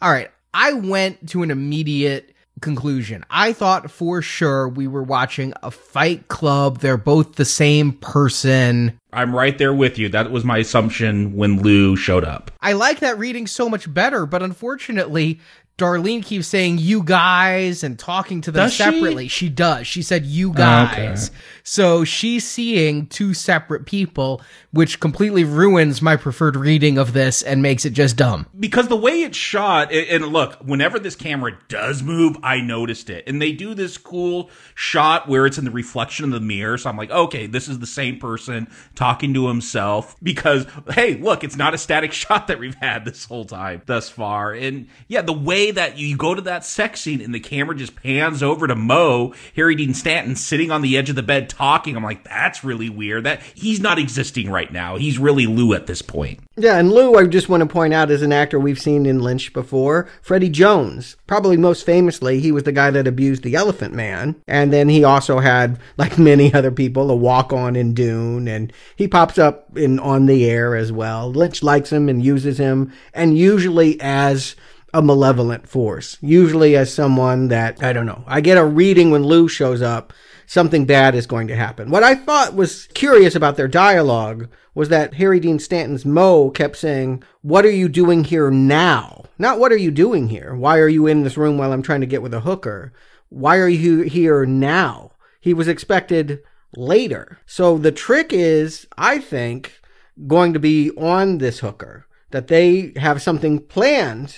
[0.00, 0.30] All right.
[0.54, 3.24] I went to an immediate conclusion.
[3.30, 6.78] I thought for sure we were watching a fight club.
[6.78, 8.98] They're both the same person.
[9.12, 10.08] I'm right there with you.
[10.08, 12.50] That was my assumption when Lou showed up.
[12.60, 15.40] I like that reading so much better, but unfortunately,
[15.82, 19.28] Darlene keeps saying you guys and talking to them Does separately.
[19.28, 19.48] She?
[19.48, 19.86] does.
[19.86, 21.30] She said you guys.
[21.64, 24.40] So she's seeing two separate people,
[24.72, 28.46] which completely ruins my preferred reading of this and makes it just dumb.
[28.58, 33.08] because the way it's shot and and look whenever this camera does move i noticed
[33.10, 36.76] it and they do this cool shot where it's in the reflection of the mirror
[36.78, 41.42] so i'm like okay this is the same person talking to himself because hey look
[41.42, 45.22] it's not a static shot that we've had this whole time thus far and yeah
[45.22, 48.66] the way that you go to that sex scene and the camera just pans over
[48.66, 52.24] to mo harry dean stanton sitting on the edge of the bed talking i'm like
[52.24, 56.40] that's really weird that he's not existing right now he's really lou at this point
[56.56, 59.20] Yeah, and Lou, I just want to point out, is an actor we've seen in
[59.22, 60.06] Lynch before.
[60.20, 61.16] Freddie Jones.
[61.26, 64.36] Probably most famously, he was the guy that abused the Elephant Man.
[64.46, 68.48] And then he also had, like many other people, a walk on in Dune.
[68.48, 71.32] And he pops up in On the Air as well.
[71.32, 74.54] Lynch likes him and uses him, and usually as
[74.92, 76.18] a malevolent force.
[76.20, 80.12] Usually as someone that, I don't know, I get a reading when Lou shows up
[80.46, 81.90] something bad is going to happen.
[81.90, 86.76] What I thought was curious about their dialogue was that Harry Dean Stanton's Mo kept
[86.76, 89.24] saying, What are you doing here now?
[89.38, 90.54] Not what are you doing here?
[90.54, 92.92] Why are you in this room while I'm trying to get with a hooker?
[93.28, 95.12] Why are you here now?
[95.40, 96.42] He was expected
[96.76, 97.38] later.
[97.46, 99.80] So the trick is, I think,
[100.26, 104.36] going to be on this hooker, that they have something planned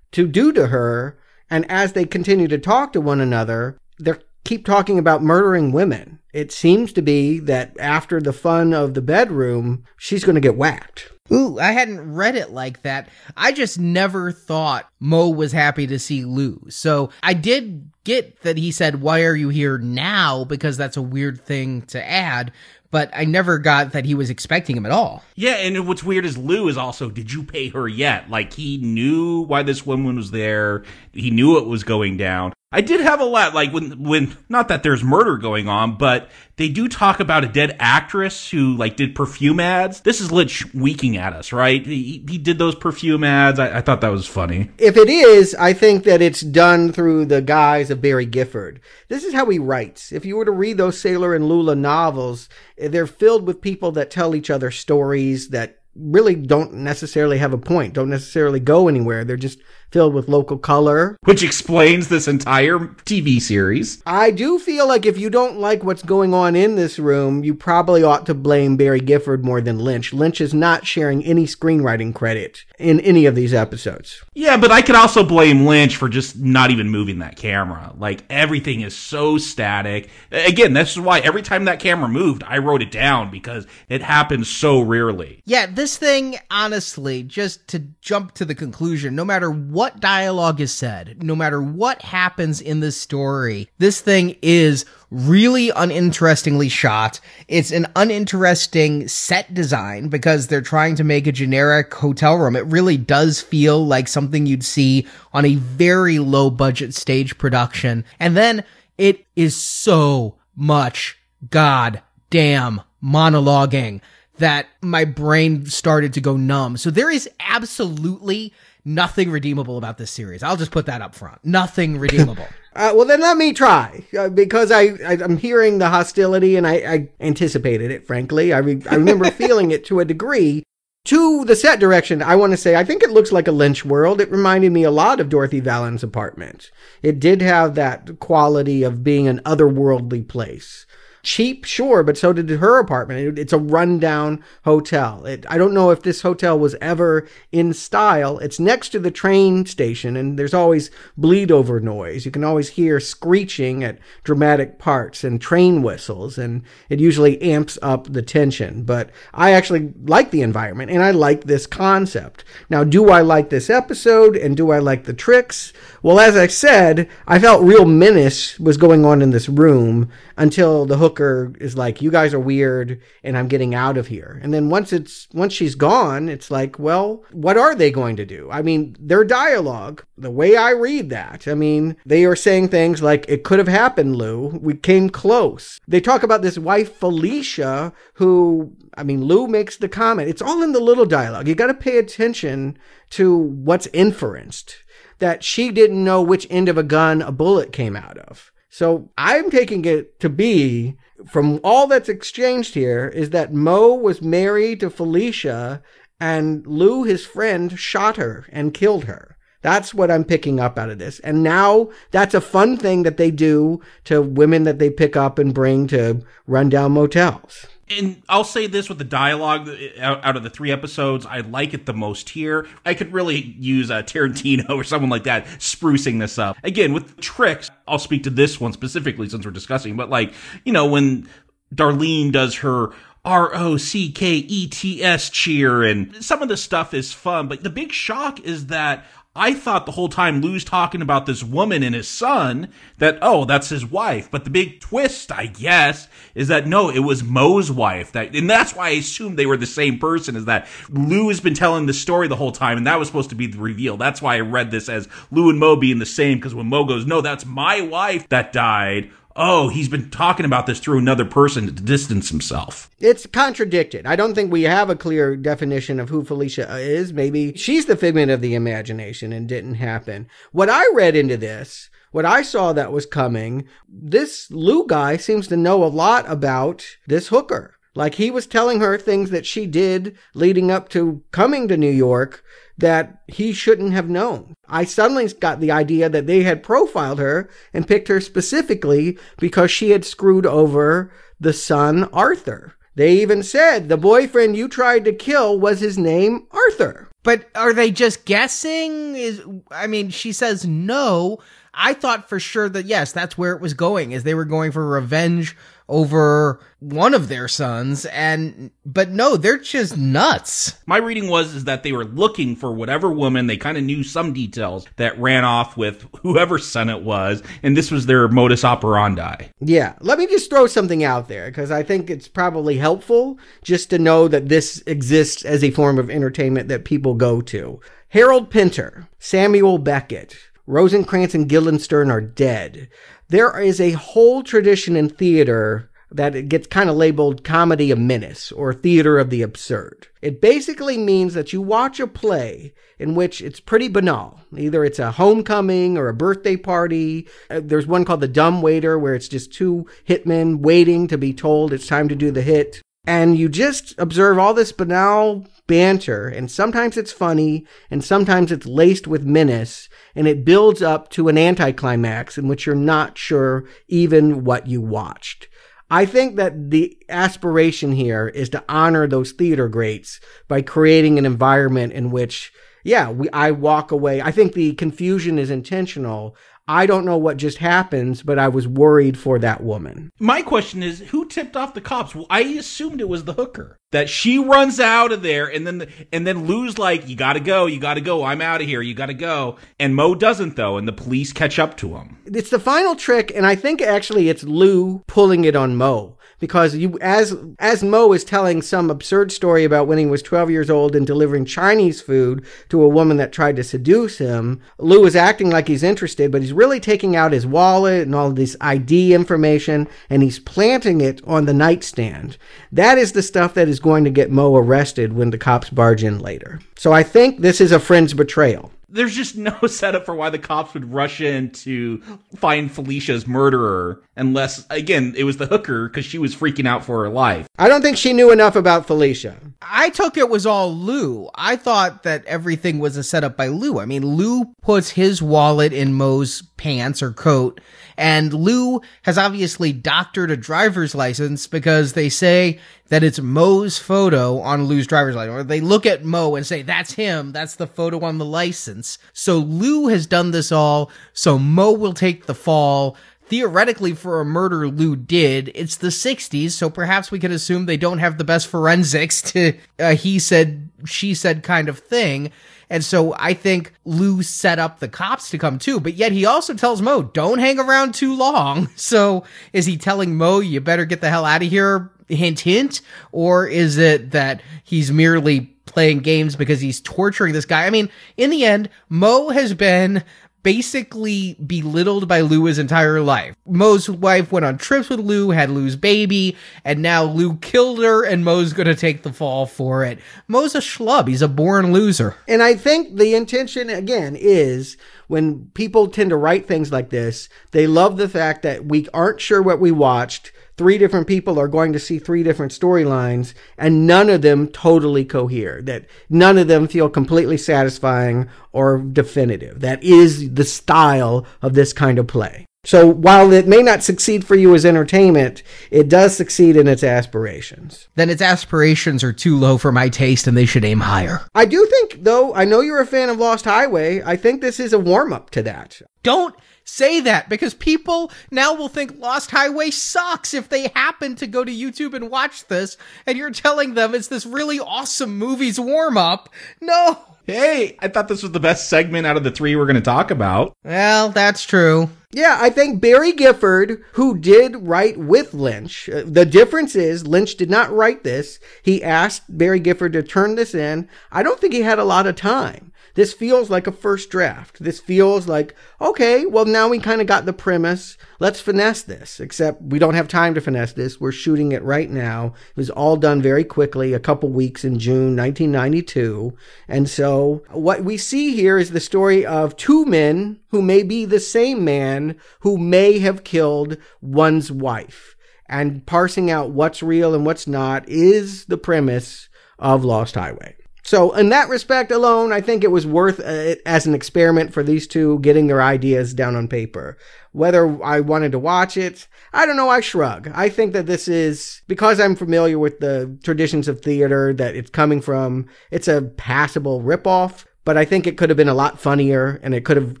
[0.12, 1.18] to do to her.
[1.48, 4.14] And as they continue to talk to one another, they
[4.44, 6.18] keep talking about murdering women.
[6.32, 10.56] It seems to be that after the fun of the bedroom, she's going to get
[10.56, 11.12] whacked.
[11.32, 13.08] Ooh, I hadn't read it like that.
[13.36, 16.64] I just never thought Mo was happy to see Lou.
[16.68, 20.44] So I did get that he said, Why are you here now?
[20.44, 22.52] Because that's a weird thing to add
[22.96, 25.22] but I never got that he was expecting him at all.
[25.34, 28.30] Yeah, and what's weird is Lou is also, did you pay her yet?
[28.30, 30.82] Like he knew why this woman was there.
[31.12, 32.54] He knew it was going down.
[32.72, 36.28] I did have a lot, like when, when, not that there's murder going on, but
[36.56, 40.00] they do talk about a dead actress who like did perfume ads.
[40.00, 41.86] This is Lynch winking at us, right?
[41.86, 43.60] He, he did those perfume ads.
[43.60, 44.70] I, I, thought that was funny.
[44.78, 48.80] If it is, I think that it's done through the guise of Barry Gifford.
[49.06, 50.10] This is how he writes.
[50.10, 52.48] If you were to read those Sailor and Lula novels,
[52.78, 57.52] eh, they're filled with people that tell each other stories that really don't necessarily have
[57.52, 59.24] a point, don't necessarily go anywhere.
[59.24, 59.58] They're just
[59.90, 61.16] filled with local color.
[61.24, 64.02] Which explains this entire TV series.
[64.04, 67.54] I do feel like if you don't like what's going on in this room, you
[67.54, 70.12] probably ought to blame Barry Gifford more than Lynch.
[70.12, 74.22] Lynch is not sharing any screenwriting credit in any of these episodes.
[74.34, 77.94] Yeah, but I could also blame Lynch for just not even moving that camera.
[77.96, 80.10] Like everything is so static.
[80.32, 84.02] Again, this is why every time that camera moved, I wrote it down because it
[84.02, 85.42] happens so rarely.
[85.46, 90.72] Yeah, this thing, honestly, just to jump to the conclusion, no matter what dialogue is
[90.72, 97.20] said, no matter what happens in this story, this thing is really uninterestingly shot.
[97.46, 102.56] It's an uninteresting set design because they're trying to make a generic hotel room.
[102.56, 108.04] It really does feel like something you'd see on a very low budget stage production.
[108.18, 108.64] And then
[108.98, 111.18] it is so much
[111.50, 114.00] goddamn monologuing
[114.38, 116.76] that my brain started to go numb.
[116.76, 118.52] So there is absolutely
[118.84, 120.42] nothing redeemable about this series.
[120.42, 121.44] I'll just put that up front.
[121.44, 122.46] Nothing redeemable.
[122.74, 126.66] uh, well, then let me try uh, because I, I am hearing the hostility and
[126.66, 128.06] I, I anticipated it.
[128.06, 130.62] Frankly, I re- I remember feeling it to a degree.
[131.06, 133.84] To the set direction, I want to say I think it looks like a Lynch
[133.84, 134.20] world.
[134.20, 136.72] It reminded me a lot of Dorothy Vallens' apartment.
[137.00, 140.84] It did have that quality of being an otherworldly place
[141.26, 143.36] cheap, sure, but so did her apartment.
[143.36, 145.26] It's a rundown hotel.
[145.26, 148.38] It, I don't know if this hotel was ever in style.
[148.38, 152.24] It's next to the train station, and there's always bleed over noise.
[152.24, 157.76] You can always hear screeching at dramatic parts and train whistles, and it usually amps
[157.82, 158.84] up the tension.
[158.84, 162.44] But I actually like the environment, and I like this concept.
[162.70, 165.72] Now, do I like this episode, and do I like the tricks?
[166.02, 170.86] Well, as I said, I felt real menace was going on in this room until
[170.86, 174.52] the hooker is like, "You guys are weird, and I'm getting out of here." And
[174.52, 178.48] then once it's once she's gone, it's like, well, what are they going to do?
[178.50, 183.02] I mean, their dialogue, the way I read that, I mean, they are saying things
[183.02, 184.58] like, "It could have happened, Lou.
[184.60, 189.88] We came close." They talk about this wife Felicia, who, I mean, Lou makes the
[189.88, 190.28] comment.
[190.28, 191.48] It's all in the little dialogue.
[191.48, 192.78] You got to pay attention
[193.10, 194.76] to what's inferenced
[195.18, 198.52] that she didn't know which end of a gun a bullet came out of.
[198.68, 204.20] So I'm taking it to be from all that's exchanged here is that Mo was
[204.20, 205.82] married to Felicia
[206.20, 209.36] and Lou, his friend, shot her and killed her.
[209.62, 211.18] That's what I'm picking up out of this.
[211.20, 215.38] And now that's a fun thing that they do to women that they pick up
[215.38, 219.68] and bring to rundown motels and I'll say this with the dialogue
[220.00, 222.66] out, of the three episodes, I like it the most here.
[222.84, 226.56] I could really use a uh, Tarantino or someone like that sprucing this up.
[226.64, 230.32] Again, with tricks, I'll speak to this one specifically since we're discussing, but like,
[230.64, 231.28] you know, when
[231.74, 232.92] Darlene does her
[233.24, 237.48] R O C K E T S cheer and some of the stuff is fun,
[237.48, 239.04] but the big shock is that
[239.36, 242.68] I thought the whole time Lou's talking about this woman and his son
[242.98, 244.30] that, oh, that's his wife.
[244.30, 248.12] But the big twist, I guess, is that no, it was Mo's wife.
[248.12, 251.40] That, and that's why I assumed they were the same person is that Lou has
[251.40, 253.96] been telling the story the whole time and that was supposed to be the reveal.
[253.96, 256.84] That's why I read this as Lou and Mo being the same because when Mo
[256.84, 261.24] goes, no, that's my wife that died oh, he's been talking about this through another
[261.24, 262.90] person to distance himself.
[262.98, 264.06] It's contradicted.
[264.06, 267.12] I don't think we have a clear definition of who Felicia is.
[267.12, 270.28] Maybe she's the figment of the imagination and didn't happen.
[270.52, 275.48] What I read into this, what I saw that was coming, this Lou guy seems
[275.48, 277.75] to know a lot about this hooker.
[277.96, 281.90] Like he was telling her things that she did leading up to coming to New
[281.90, 282.44] York
[282.78, 284.54] that he shouldn't have known.
[284.68, 289.70] I suddenly got the idea that they had profiled her and picked her specifically because
[289.70, 292.74] she had screwed over the son Arthur.
[292.96, 297.08] They even said the boyfriend you tried to kill was his name Arthur.
[297.22, 299.16] But are they just guessing?
[299.16, 301.38] Is I mean, she says no.
[301.74, 304.72] I thought for sure that yes, that's where it was going, is they were going
[304.72, 305.56] for revenge
[305.88, 310.74] over one of their sons and but no they're just nuts.
[310.86, 314.02] My reading was is that they were looking for whatever woman they kind of knew
[314.02, 318.64] some details that ran off with whoever son it was and this was their modus
[318.64, 319.46] operandi.
[319.60, 323.90] Yeah let me just throw something out there because i think it's probably helpful just
[323.90, 327.80] to know that this exists as a form of entertainment that people go to.
[328.08, 332.88] Harold pinter samuel beckett rosencrantz and guildenstern are dead
[333.28, 337.98] there is a whole tradition in theater that it gets kind of labeled comedy of
[337.98, 340.06] menace or theater of the absurd.
[340.22, 344.40] It basically means that you watch a play in which it's pretty banal.
[344.56, 347.28] Either it's a homecoming or a birthday party.
[347.50, 351.34] Uh, there's one called The Dumb Waiter where it's just two hitmen waiting to be
[351.34, 352.80] told it's time to do the hit.
[353.04, 358.66] And you just observe all this banal banter, and sometimes it's funny, and sometimes it's
[358.66, 363.64] laced with menace, and it builds up to an anticlimax in which you're not sure
[363.88, 365.48] even what you watched.
[365.90, 371.26] I think that the aspiration here is to honor those theater greats by creating an
[371.26, 372.52] environment in which,
[372.82, 374.20] yeah, we, I walk away.
[374.20, 376.34] I think the confusion is intentional.
[376.68, 380.10] I don't know what just happens, but I was worried for that woman.
[380.18, 382.14] My question is who tipped off the cops?
[382.14, 383.78] Well, I assumed it was the hooker.
[383.92, 387.66] That she runs out of there and then and then Lou's like, You gotta go,
[387.66, 389.56] you gotta go, I'm out of here, you gotta go.
[389.78, 392.18] And Mo doesn't though, and the police catch up to him.
[392.26, 396.76] It's the final trick, and I think actually it's Lou pulling it on Mo because
[396.76, 400.70] you as as Mo is telling some absurd story about when he was 12 years
[400.70, 405.16] old and delivering Chinese food to a woman that tried to seduce him, Lou is
[405.16, 409.14] acting like he's interested, but he's really taking out his wallet and all this ID
[409.14, 412.36] information and he's planting it on the nightstand.
[412.72, 416.04] That is the stuff that is going to get Mo arrested when the cops barge
[416.04, 416.60] in later.
[416.76, 420.38] So I think this is a friend's betrayal there's just no setup for why the
[420.38, 421.98] cops would rush in to
[422.36, 427.02] find Felicia's murderer unless again it was the hooker because she was freaking out for
[427.04, 427.48] her life.
[427.58, 429.36] I don't think she knew enough about Felicia.
[429.62, 431.28] I took it was all Lou.
[431.34, 433.78] I thought that everything was a setup by Lou.
[433.78, 437.60] I mean, Lou puts his wallet in Mo's pants or coat
[437.96, 444.40] and Lou has obviously doctored a driver's license because they say that it's Mo's photo
[444.40, 445.34] on Lou's driver's license.
[445.34, 447.32] Or they look at Mo and say, that's him.
[447.32, 448.98] That's the photo on the license.
[449.12, 450.90] So Lou has done this all.
[451.12, 452.96] So Mo will take the fall
[453.28, 455.50] theoretically for a murder Lou did.
[455.54, 459.54] It's the 60s, so perhaps we can assume they don't have the best forensics to
[459.78, 462.30] uh, he said, she said kind of thing.
[462.68, 466.26] And so I think Lou set up the cops to come too, but yet he
[466.26, 468.68] also tells Mo, don't hang around too long.
[468.76, 471.90] So is he telling Mo, you better get the hell out of here?
[472.08, 472.80] Hint, hint.
[473.10, 477.66] Or is it that he's merely playing games because he's torturing this guy?
[477.66, 480.04] I mean, in the end, Mo has been
[480.46, 483.34] basically belittled by Lou his entire life.
[483.48, 488.04] Mo's wife went on trips with Lou, had Lou's baby, and now Lou killed her,
[488.04, 489.98] and Mo's gonna take the fall for it.
[490.28, 491.08] Mo's a schlub.
[491.08, 492.14] He's a born loser.
[492.28, 494.76] And I think the intention, again, is
[495.08, 499.20] when people tend to write things like this, they love the fact that we aren't
[499.20, 503.86] sure what we watched three different people are going to see three different storylines and
[503.86, 509.60] none of them totally cohere, that none of them feel completely satisfying or definitive.
[509.60, 512.46] That is the style of this kind of play.
[512.64, 516.82] So while it may not succeed for you as entertainment, it does succeed in its
[516.82, 517.86] aspirations.
[517.94, 521.20] Then its aspirations are too low for my taste and they should aim higher.
[521.32, 524.02] I do think, though, I know you're a fan of Lost Highway.
[524.04, 525.80] I think this is a warm up to that.
[526.02, 526.34] Don't
[526.66, 531.44] say that because people now will think Lost Highway sucks if they happen to go
[531.44, 532.76] to YouTube and watch this
[533.06, 536.28] and you're telling them it's this really awesome movie's warm up.
[536.60, 536.98] No.
[537.26, 539.80] Hey, I thought this was the best segment out of the three we're going to
[539.80, 540.56] talk about.
[540.64, 541.90] Well, that's true.
[542.12, 547.34] Yeah, I think Barry Gifford, who did write with Lynch, uh, the difference is Lynch
[547.34, 548.38] did not write this.
[548.62, 550.88] He asked Barry Gifford to turn this in.
[551.10, 552.72] I don't think he had a lot of time.
[552.96, 554.58] This feels like a first draft.
[554.58, 557.98] This feels like, okay, well, now we kind of got the premise.
[558.20, 559.20] Let's finesse this.
[559.20, 560.98] Except we don't have time to finesse this.
[560.98, 562.32] We're shooting it right now.
[562.50, 566.34] It was all done very quickly, a couple weeks in June 1992.
[566.68, 571.04] And so what we see here is the story of two men who may be
[571.04, 575.16] the same man who may have killed one's wife.
[575.50, 579.28] And parsing out what's real and what's not is the premise
[579.58, 580.56] of Lost Highway.
[580.86, 584.52] So, in that respect alone, I think it was worth uh, it as an experiment
[584.52, 586.96] for these two getting their ideas down on paper.
[587.32, 589.68] Whether I wanted to watch it, I don't know.
[589.68, 590.30] I shrug.
[590.32, 594.70] I think that this is because I'm familiar with the traditions of theater that it's
[594.70, 595.46] coming from.
[595.72, 599.56] It's a passable ripoff, but I think it could have been a lot funnier and
[599.56, 600.00] it could have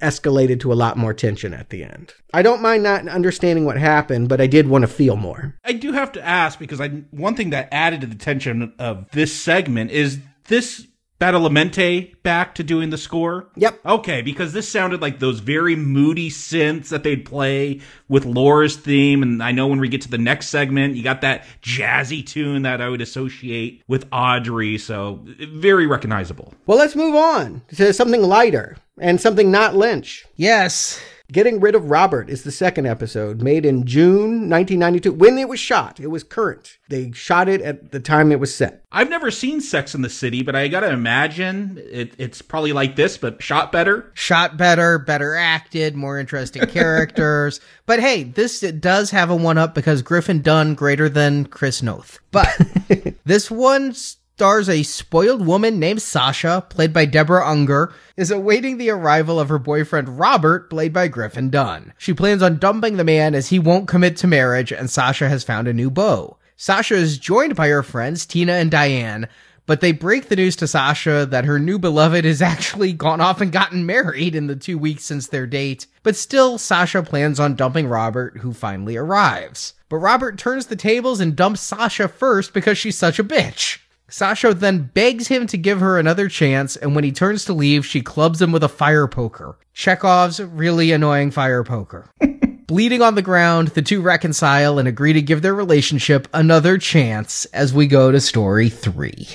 [0.00, 2.12] escalated to a lot more tension at the end.
[2.34, 5.54] I don't mind not understanding what happened, but I did want to feel more.
[5.64, 9.10] I do have to ask because I one thing that added to the tension of
[9.12, 10.18] this segment is
[10.48, 10.86] this
[11.20, 13.48] Badalamenti back to doing the score?
[13.56, 13.80] Yep.
[13.86, 19.22] Okay, because this sounded like those very moody synths that they'd play with Laura's theme.
[19.22, 22.62] And I know when we get to the next segment, you got that jazzy tune
[22.62, 24.76] that I would associate with Audrey.
[24.76, 26.52] So very recognizable.
[26.66, 30.26] Well, let's move on to something lighter and something not Lynch.
[30.36, 31.00] Yes.
[31.32, 35.10] Getting Rid of Robert is the second episode, made in June 1992.
[35.14, 36.76] When it was shot, it was current.
[36.90, 38.84] They shot it at the time it was set.
[38.92, 42.96] I've never seen Sex in the City, but I gotta imagine it, it's probably like
[42.96, 44.12] this, but shot better.
[44.12, 47.58] Shot better, better acted, more interesting characters.
[47.86, 52.18] but hey, this does have a one up because Griffin Dunne greater than Chris Noth.
[52.32, 52.54] But
[53.24, 58.90] this one's stars a spoiled woman named Sasha, played by Deborah Unger, is awaiting the
[58.90, 61.92] arrival of her boyfriend Robert, played by Griffin Dunne.
[61.98, 65.44] She plans on dumping the man as he won't commit to marriage, and Sasha has
[65.44, 66.36] found a new beau.
[66.56, 69.28] Sasha is joined by her friends Tina and Diane,
[69.66, 73.40] but they break the news to Sasha that her new beloved has actually gone off
[73.40, 75.86] and gotten married in the two weeks since their date.
[76.02, 79.74] But still, Sasha plans on dumping Robert, who finally arrives.
[79.88, 83.78] But Robert turns the tables and dumps Sasha first because she's such a bitch.
[84.08, 87.86] Sasha then begs him to give her another chance, and when he turns to leave,
[87.86, 89.58] she clubs him with a fire poker.
[89.72, 92.10] Chekhov's really annoying fire poker.
[92.66, 97.44] Bleeding on the ground, the two reconcile and agree to give their relationship another chance
[97.46, 99.28] as we go to story three.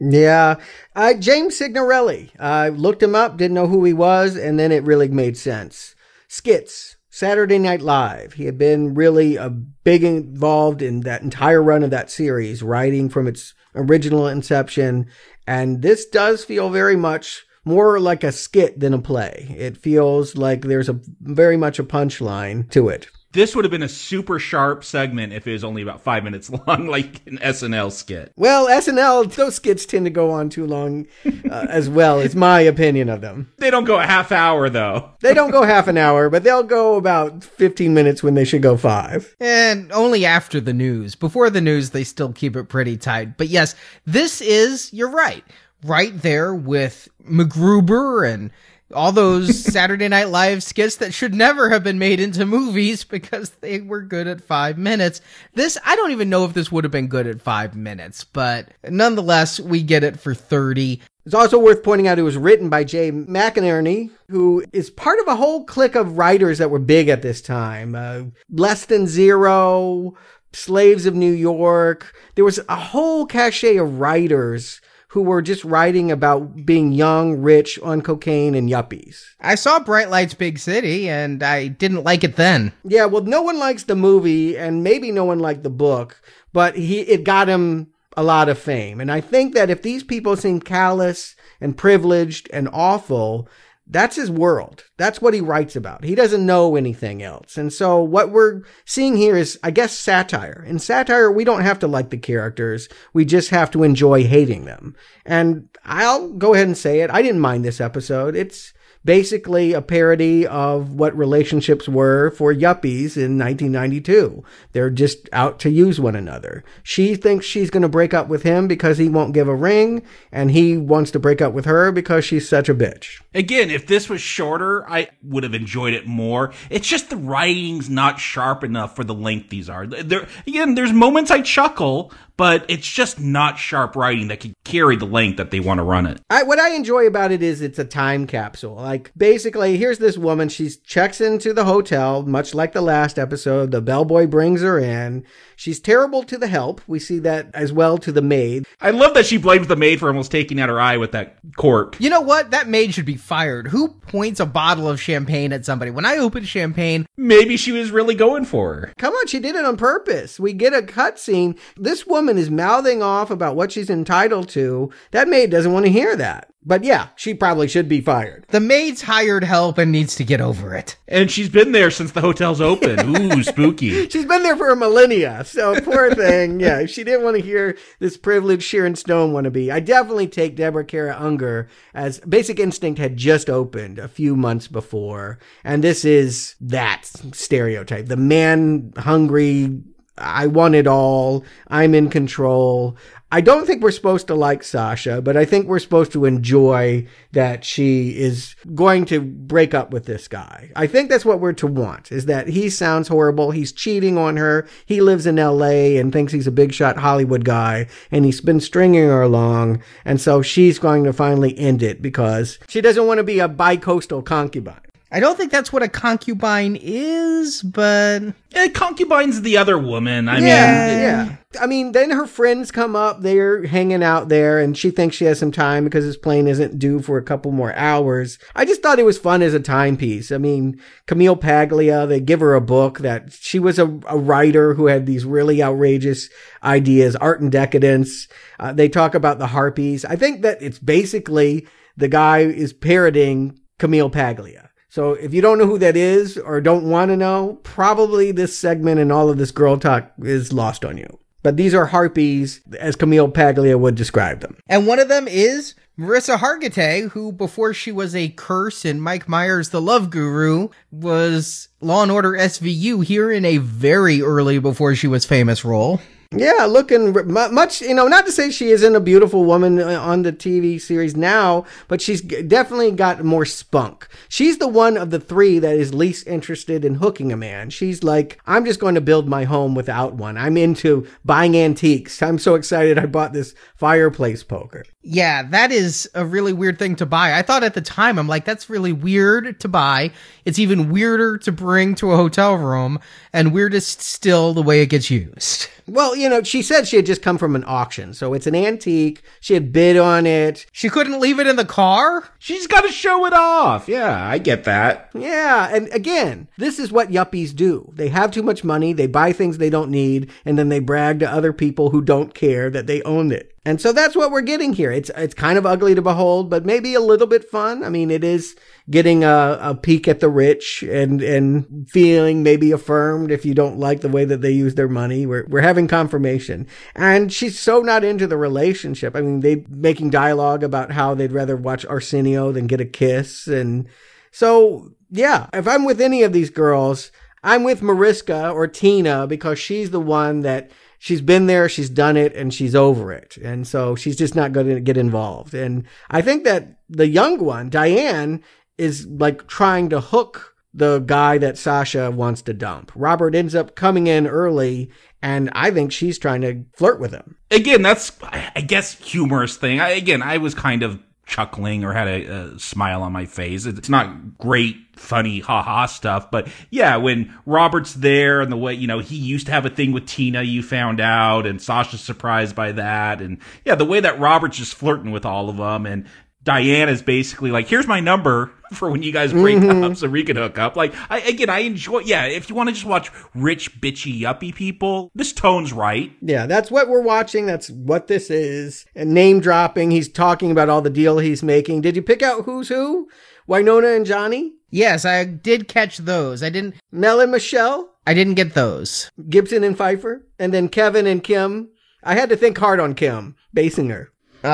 [0.00, 0.56] Yeah,
[0.96, 2.32] uh, James Signorelli.
[2.38, 5.94] I looked him up, didn't know who he was, and then it really made sense.
[6.28, 8.32] Skits, Saturday Night Live.
[8.34, 13.08] He had been really a big involved in that entire run of that series, writing
[13.08, 15.06] from its original inception.
[15.46, 19.54] And this does feel very much more like a skit than a play.
[19.56, 23.08] It feels like there's a very much a punchline to it.
[23.34, 26.48] This would have been a super sharp segment if it was only about five minutes
[26.68, 28.32] long, like an SNL skit.
[28.36, 31.08] Well, SNL, those skits tend to go on too long
[31.50, 32.20] uh, as well.
[32.20, 33.52] It's my opinion of them.
[33.58, 35.10] They don't go a half hour, though.
[35.20, 38.62] They don't go half an hour, but they'll go about 15 minutes when they should
[38.62, 39.34] go five.
[39.40, 41.16] And only after the news.
[41.16, 43.36] Before the news, they still keep it pretty tight.
[43.36, 43.74] But yes,
[44.06, 45.42] this is, you're right,
[45.82, 48.52] right there with MacGruber and
[48.92, 53.50] all those Saturday Night Live skits that should never have been made into movies because
[53.60, 55.20] they were good at five minutes.
[55.54, 58.68] This, I don't even know if this would have been good at five minutes, but
[58.88, 61.00] nonetheless, we get it for 30.
[61.24, 65.28] It's also worth pointing out it was written by Jay McInerney, who is part of
[65.28, 67.94] a whole clique of writers that were big at this time.
[67.94, 70.14] Uh, Less Than Zero,
[70.52, 72.14] Slaves of New York.
[72.34, 74.82] There was a whole cachet of writers
[75.14, 79.22] who were just writing about being young, rich, on cocaine, and yuppies.
[79.40, 82.72] I saw Bright Lights Big City and I didn't like it then.
[82.82, 86.20] Yeah, well, no one likes the movie, and maybe no one liked the book,
[86.52, 89.00] but he it got him a lot of fame.
[89.00, 93.48] And I think that if these people seem callous and privileged and awful,
[93.86, 94.84] that's his world.
[94.96, 96.04] That's what he writes about.
[96.04, 97.58] He doesn't know anything else.
[97.58, 100.64] And so what we're seeing here is, I guess, satire.
[100.66, 102.88] In satire, we don't have to like the characters.
[103.12, 104.96] We just have to enjoy hating them.
[105.26, 107.10] And I'll go ahead and say it.
[107.10, 108.34] I didn't mind this episode.
[108.34, 108.72] It's
[109.04, 114.42] basically a parody of what relationships were for yuppies in 1992.
[114.72, 116.64] They're just out to use one another.
[116.82, 120.02] She thinks she's going to break up with him because he won't give a ring,
[120.32, 123.20] and he wants to break up with her because she's such a bitch.
[123.34, 126.52] Again, if this was shorter, I would have enjoyed it more.
[126.70, 129.86] It's just the writing's not sharp enough for the length these are.
[129.86, 134.96] There, again, there's moments I chuckle, but it's just not sharp writing that can carry
[134.96, 136.20] the length that they want to run it.
[136.30, 138.74] I, what I enjoy about it is it's a time capsule.
[138.74, 140.48] Like basically, here's this woman.
[140.48, 143.70] She checks into the hotel, much like the last episode.
[143.70, 145.24] The bellboy brings her in.
[145.56, 146.80] She's terrible to the help.
[146.86, 148.66] We see that as well to the maid.
[148.80, 151.38] I love that she blames the maid for almost taking out her eye with that
[151.56, 151.96] cork.
[152.00, 152.50] You know what?
[152.50, 153.68] That maid should be fired.
[153.68, 155.90] Who points a bottle of champagne at somebody?
[155.90, 158.92] When I open champagne, Maybe she was really going for her.
[158.98, 160.40] Come on, she did it on purpose.
[160.40, 161.58] We get a cutscene.
[161.76, 164.90] This woman is mouthing off about what she's entitled to.
[165.10, 166.50] That maid doesn't want to hear that.
[166.66, 168.46] But yeah, she probably should be fired.
[168.48, 170.96] the maid's hired help and needs to get over it.
[171.06, 173.14] And she's been there since the hotel's open.
[173.32, 174.08] Ooh, spooky.
[174.08, 176.60] She's been there for a millennia, so poor thing.
[176.64, 179.70] Yeah, if she didn't want to hear this privileged Sharon Stone wannabe.
[179.70, 184.66] I definitely take Deborah Kara Unger as Basic Instinct had just opened a few months
[184.66, 189.82] before, and this is that stereotype: the man hungry.
[190.16, 191.44] I want it all.
[191.68, 192.96] I'm in control.
[193.32, 197.08] I don't think we're supposed to like Sasha, but I think we're supposed to enjoy
[197.32, 200.70] that she is going to break up with this guy.
[200.76, 203.50] I think that's what we're to want is that he sounds horrible.
[203.50, 204.68] He's cheating on her.
[204.86, 208.60] He lives in LA and thinks he's a big shot Hollywood guy and he's been
[208.60, 209.82] stringing her along.
[210.04, 213.48] And so she's going to finally end it because she doesn't want to be a
[213.48, 214.83] bi-coastal concubine.
[215.14, 218.18] I don't think that's what a concubine is, but
[218.50, 220.28] Yeah, concubine's the other woman.
[220.28, 221.36] I yeah, mean, yeah.
[221.60, 223.20] I mean, then her friends come up.
[223.20, 226.80] They're hanging out there, and she thinks she has some time because this plane isn't
[226.80, 228.40] due for a couple more hours.
[228.56, 230.32] I just thought it was fun as a timepiece.
[230.32, 234.74] I mean, Camille Paglia, they give her a book that she was a, a writer
[234.74, 236.28] who had these really outrageous
[236.64, 238.26] ideas, art and decadence.
[238.58, 240.04] Uh, they talk about the harpies.
[240.04, 244.70] I think that it's basically the guy is parroting Camille Paglia.
[244.94, 248.56] So if you don't know who that is or don't want to know, probably this
[248.56, 251.18] segment and all of this girl talk is lost on you.
[251.42, 254.56] But these are harpies as Camille Paglia would describe them.
[254.68, 259.28] and one of them is Mariska Hargitay, who before she was a curse in Mike
[259.28, 264.94] Myers the Love Guru was Law and Order SVU here in a very early before
[264.94, 266.00] she was famous role.
[266.36, 270.22] Yeah, looking much, you know, not to say she isn't a beautiful woman uh, on
[270.22, 274.08] the TV series now, but she's definitely got more spunk.
[274.28, 277.70] She's the one of the three that is least interested in hooking a man.
[277.70, 280.36] She's like, I'm just going to build my home without one.
[280.36, 282.22] I'm into buying antiques.
[282.22, 284.84] I'm so excited I bought this fireplace poker.
[285.02, 287.36] Yeah, that is a really weird thing to buy.
[287.36, 290.12] I thought at the time, I'm like, that's really weird to buy.
[290.46, 292.98] It's even weirder to bring to a hotel room,
[293.32, 295.68] and weirdest still the way it gets used.
[295.86, 298.54] Well, you know, she said she had just come from an auction, so it's an
[298.54, 299.22] antique.
[299.40, 300.64] She had bid on it.
[300.72, 302.24] She couldn't leave it in the car?
[302.38, 303.88] she's got to show it off.
[303.88, 305.10] Yeah, I get that.
[305.14, 307.92] Yeah, and again, this is what yuppies do.
[307.94, 311.18] They have too much money, they buy things they don't need, and then they brag
[311.20, 313.53] to other people who don't care that they own it.
[313.66, 314.90] And so that's what we're getting here.
[314.90, 317.82] It's it's kind of ugly to behold, but maybe a little bit fun.
[317.82, 318.56] I mean, it is
[318.90, 323.78] getting a, a peek at the rich and and feeling maybe affirmed if you don't
[323.78, 325.24] like the way that they use their money.
[325.24, 326.66] We're we're having confirmation.
[326.94, 329.16] And she's so not into the relationship.
[329.16, 333.46] I mean, they making dialogue about how they'd rather watch Arsenio than get a kiss
[333.46, 333.88] and
[334.34, 337.12] so, yeah, if I'm with any of these girls,
[337.44, 340.72] I'm with Mariska or Tina because she's the one that
[341.04, 343.36] she's been there, she's done it, and she's over it.
[343.36, 345.52] And so she's just not going to get involved.
[345.52, 348.42] And I think that the young one, Diane,
[348.78, 352.90] is like trying to hook the guy that Sasha wants to dump.
[352.94, 354.90] Robert ends up coming in early,
[355.20, 357.36] and I think she's trying to flirt with him.
[357.50, 359.80] Again, that's I guess humorous thing.
[359.80, 363.66] I, again, I was kind of chuckling or had a, a smile on my face.
[363.66, 368.74] It's not great, funny, ha ha stuff, but yeah, when Robert's there and the way
[368.74, 372.00] you know he used to have a thing with Tina, you found out, and Sasha's
[372.00, 375.86] surprised by that, and yeah, the way that Robert's just flirting with all of them,
[375.86, 376.06] and
[376.44, 379.82] Diane is basically like, "Here's my number for when you guys break mm-hmm.
[379.82, 382.00] up, so we can hook up." Like, I, again, I enjoy.
[382.00, 386.12] Yeah, if you want to just watch rich, bitchy, yuppie people, this tone's right.
[386.20, 387.46] Yeah, that's what we're watching.
[387.46, 388.84] That's what this is.
[388.94, 389.90] And name dropping.
[389.90, 391.80] He's talking about all the deal he's making.
[391.80, 393.08] Did you pick out who's who?
[393.46, 394.52] Winona and Johnny?
[394.70, 396.42] Yes, I did catch those.
[396.42, 397.94] I didn't Mel and Michelle?
[398.06, 399.10] I didn't get those.
[399.28, 400.26] Gibson and Pfeiffer?
[400.38, 401.70] And then Kevin and Kim?
[402.02, 404.08] I had to think hard on Kim, Basinger.
[404.42, 404.50] Oh,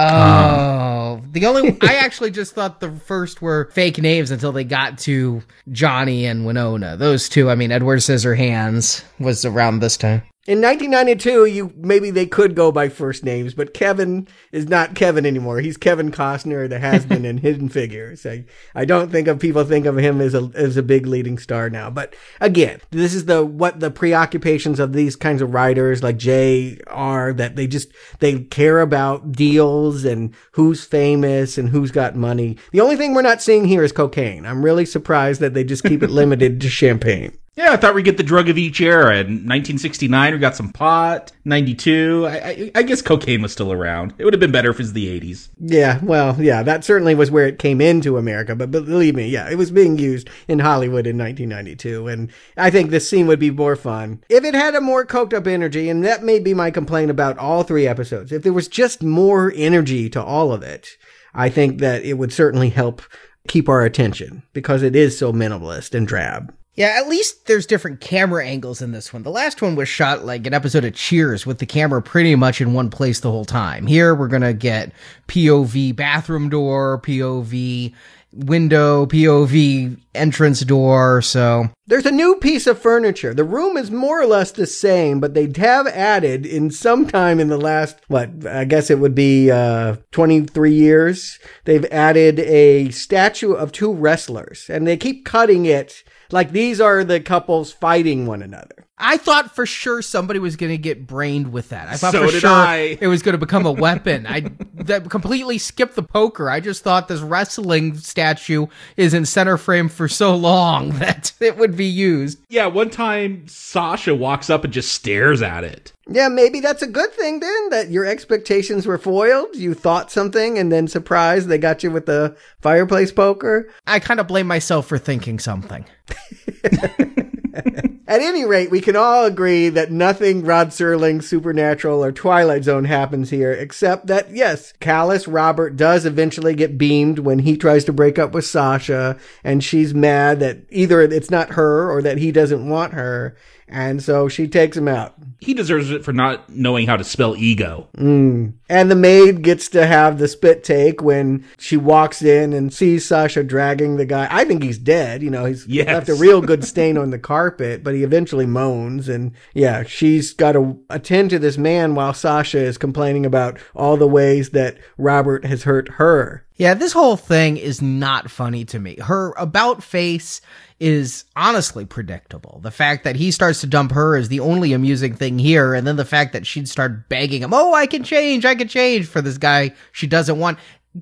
[1.32, 5.42] the only I actually just thought the first were fake names until they got to
[5.70, 6.96] Johnny and Winona.
[6.96, 10.22] Those two, I mean, Edward Scissorhands was around this time.
[10.46, 15.26] In 1992, you maybe they could go by first names, but Kevin is not Kevin
[15.26, 15.60] anymore.
[15.60, 18.24] He's Kevin Costner, the has been in Hidden Figures.
[18.24, 21.36] I, I don't think of people think of him as a as a big leading
[21.36, 21.90] star now.
[21.90, 26.80] But again, this is the what the preoccupations of these kinds of writers like Jay
[26.86, 32.56] are that they just they care about deals and who's famous and who's got money.
[32.72, 34.46] The only thing we're not seeing here is cocaine.
[34.46, 37.36] I'm really surprised that they just keep it limited to champagne.
[37.56, 39.16] Yeah, I thought we'd get the drug of each era.
[39.16, 41.32] In 1969, we got some pot.
[41.44, 44.14] 92, I, I, I guess cocaine was still around.
[44.18, 45.48] It would have been better if it was the 80s.
[45.58, 49.50] Yeah, well, yeah, that certainly was where it came into America, but, believe me, yeah,
[49.50, 53.50] it was being used in Hollywood in 1992, and I think this scene would be
[53.50, 56.70] more fun if it had a more coked up energy, and that may be my
[56.70, 58.30] complaint about all three episodes.
[58.30, 60.88] If there was just more energy to all of it,
[61.34, 63.02] I think that it would certainly help
[63.48, 66.54] keep our attention because it is so minimalist and drab.
[66.74, 69.22] Yeah, at least there's different camera angles in this one.
[69.22, 72.60] The last one was shot like an episode of Cheers with the camera pretty much
[72.60, 73.86] in one place the whole time.
[73.86, 74.92] Here we're going to get
[75.28, 77.92] POV bathroom door, POV
[78.32, 81.22] window POV entrance door.
[81.22, 83.34] So There's a new piece of furniture.
[83.34, 87.40] The room is more or less the same, but they have added in some time
[87.40, 91.38] in the last, what, I guess it would be, uh, 23 years.
[91.64, 97.04] They've added a statue of two wrestlers and they keep cutting it like these are
[97.04, 98.79] the couples fighting one another.
[99.00, 101.88] I thought for sure somebody was going to get brained with that.
[101.88, 102.98] I thought So for did sure I.
[103.00, 104.26] it was going to become a weapon.
[104.26, 106.50] I that completely skipped the poker.
[106.50, 111.56] I just thought this wrestling statue is in center frame for so long that it
[111.56, 112.38] would be used.
[112.48, 115.92] Yeah, one time Sasha walks up and just stares at it.
[116.12, 119.54] Yeah, maybe that's a good thing then that your expectations were foiled.
[119.54, 123.70] You thought something and then surprise, they got you with the fireplace poker.
[123.86, 125.84] I kind of blame myself for thinking something.
[128.06, 132.84] At any rate, we can all agree that nothing Rod Serling, Supernatural, or Twilight Zone
[132.84, 137.92] happens here, except that, yes, Callous Robert does eventually get beamed when he tries to
[137.92, 142.32] break up with Sasha, and she's mad that either it's not her or that he
[142.32, 143.36] doesn't want her,
[143.70, 145.14] and so she takes him out.
[145.40, 147.88] He deserves it for not knowing how to spell ego.
[147.96, 148.52] Mm.
[148.68, 153.06] And the maid gets to have the spit take when she walks in and sees
[153.06, 154.28] Sasha dragging the guy.
[154.30, 155.22] I think he's dead.
[155.22, 155.86] You know, he's Yes.
[155.86, 159.08] left a real good stain on the carpet, but he eventually moans.
[159.08, 163.96] And yeah, she's got to attend to this man while Sasha is complaining about all
[163.96, 166.44] the ways that Robert has hurt her.
[166.60, 168.96] Yeah, this whole thing is not funny to me.
[168.96, 170.42] Her about face
[170.78, 172.60] is honestly predictable.
[172.62, 175.86] The fact that he starts to dump her is the only amusing thing here, and
[175.86, 179.06] then the fact that she'd start begging him, "Oh, I can change, I can change"
[179.06, 180.58] for this guy she doesn't want.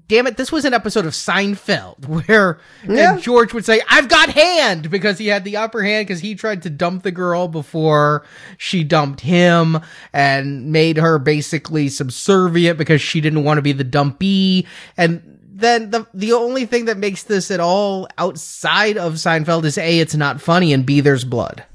[0.06, 3.16] Damn it, this was an episode of Seinfeld where Yeah.
[3.16, 6.62] George would say, I've got hand because he had the upper hand because he tried
[6.62, 8.24] to dump the girl before
[8.58, 9.80] she dumped him
[10.12, 14.66] and made her basically subservient because she didn't want to be the dumpy.
[14.96, 19.76] And then the the only thing that makes this at all outside of Seinfeld is
[19.76, 21.64] A, it's not funny, and B, there's blood.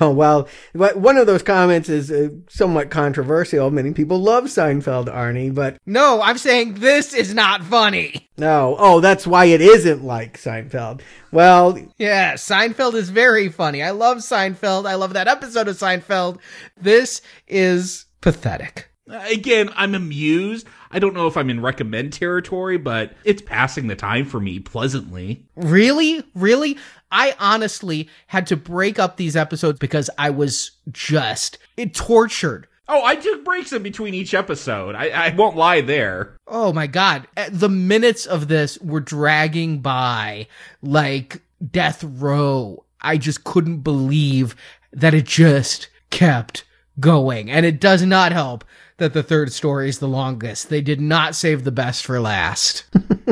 [0.00, 3.70] Oh, well, one of those comments is uh, somewhat controversial.
[3.70, 8.28] Many people love Seinfeld, Arnie, but No, I'm saying this is not funny.
[8.36, 8.74] no.
[8.78, 11.02] Oh, that's why it isn't like Seinfeld.
[11.30, 13.80] Well, Yeah, Seinfeld is very funny.
[13.82, 14.86] I love Seinfeld.
[14.88, 16.38] I love that episode of Seinfeld.
[16.76, 18.90] This is pathetic.
[19.08, 20.66] Again, I'm amused.
[20.90, 24.58] I don't know if I'm in recommend territory, but it's passing the time for me
[24.60, 25.44] pleasantly.
[25.56, 26.22] Really?
[26.34, 26.76] Really?
[27.10, 31.58] I honestly had to break up these episodes because I was just
[31.92, 32.66] tortured.
[32.88, 34.94] Oh, I took breaks in between each episode.
[34.94, 36.36] I, I won't lie there.
[36.46, 37.26] Oh my god.
[37.36, 40.46] Uh, The minutes of this were dragging by
[40.82, 41.40] like
[41.72, 42.84] death row.
[43.00, 44.54] I just couldn't believe
[44.92, 46.64] that it just kept
[47.00, 47.50] going.
[47.50, 48.64] And it does not help
[48.98, 50.70] that the third story is the longest.
[50.70, 52.84] They did not save the best for last.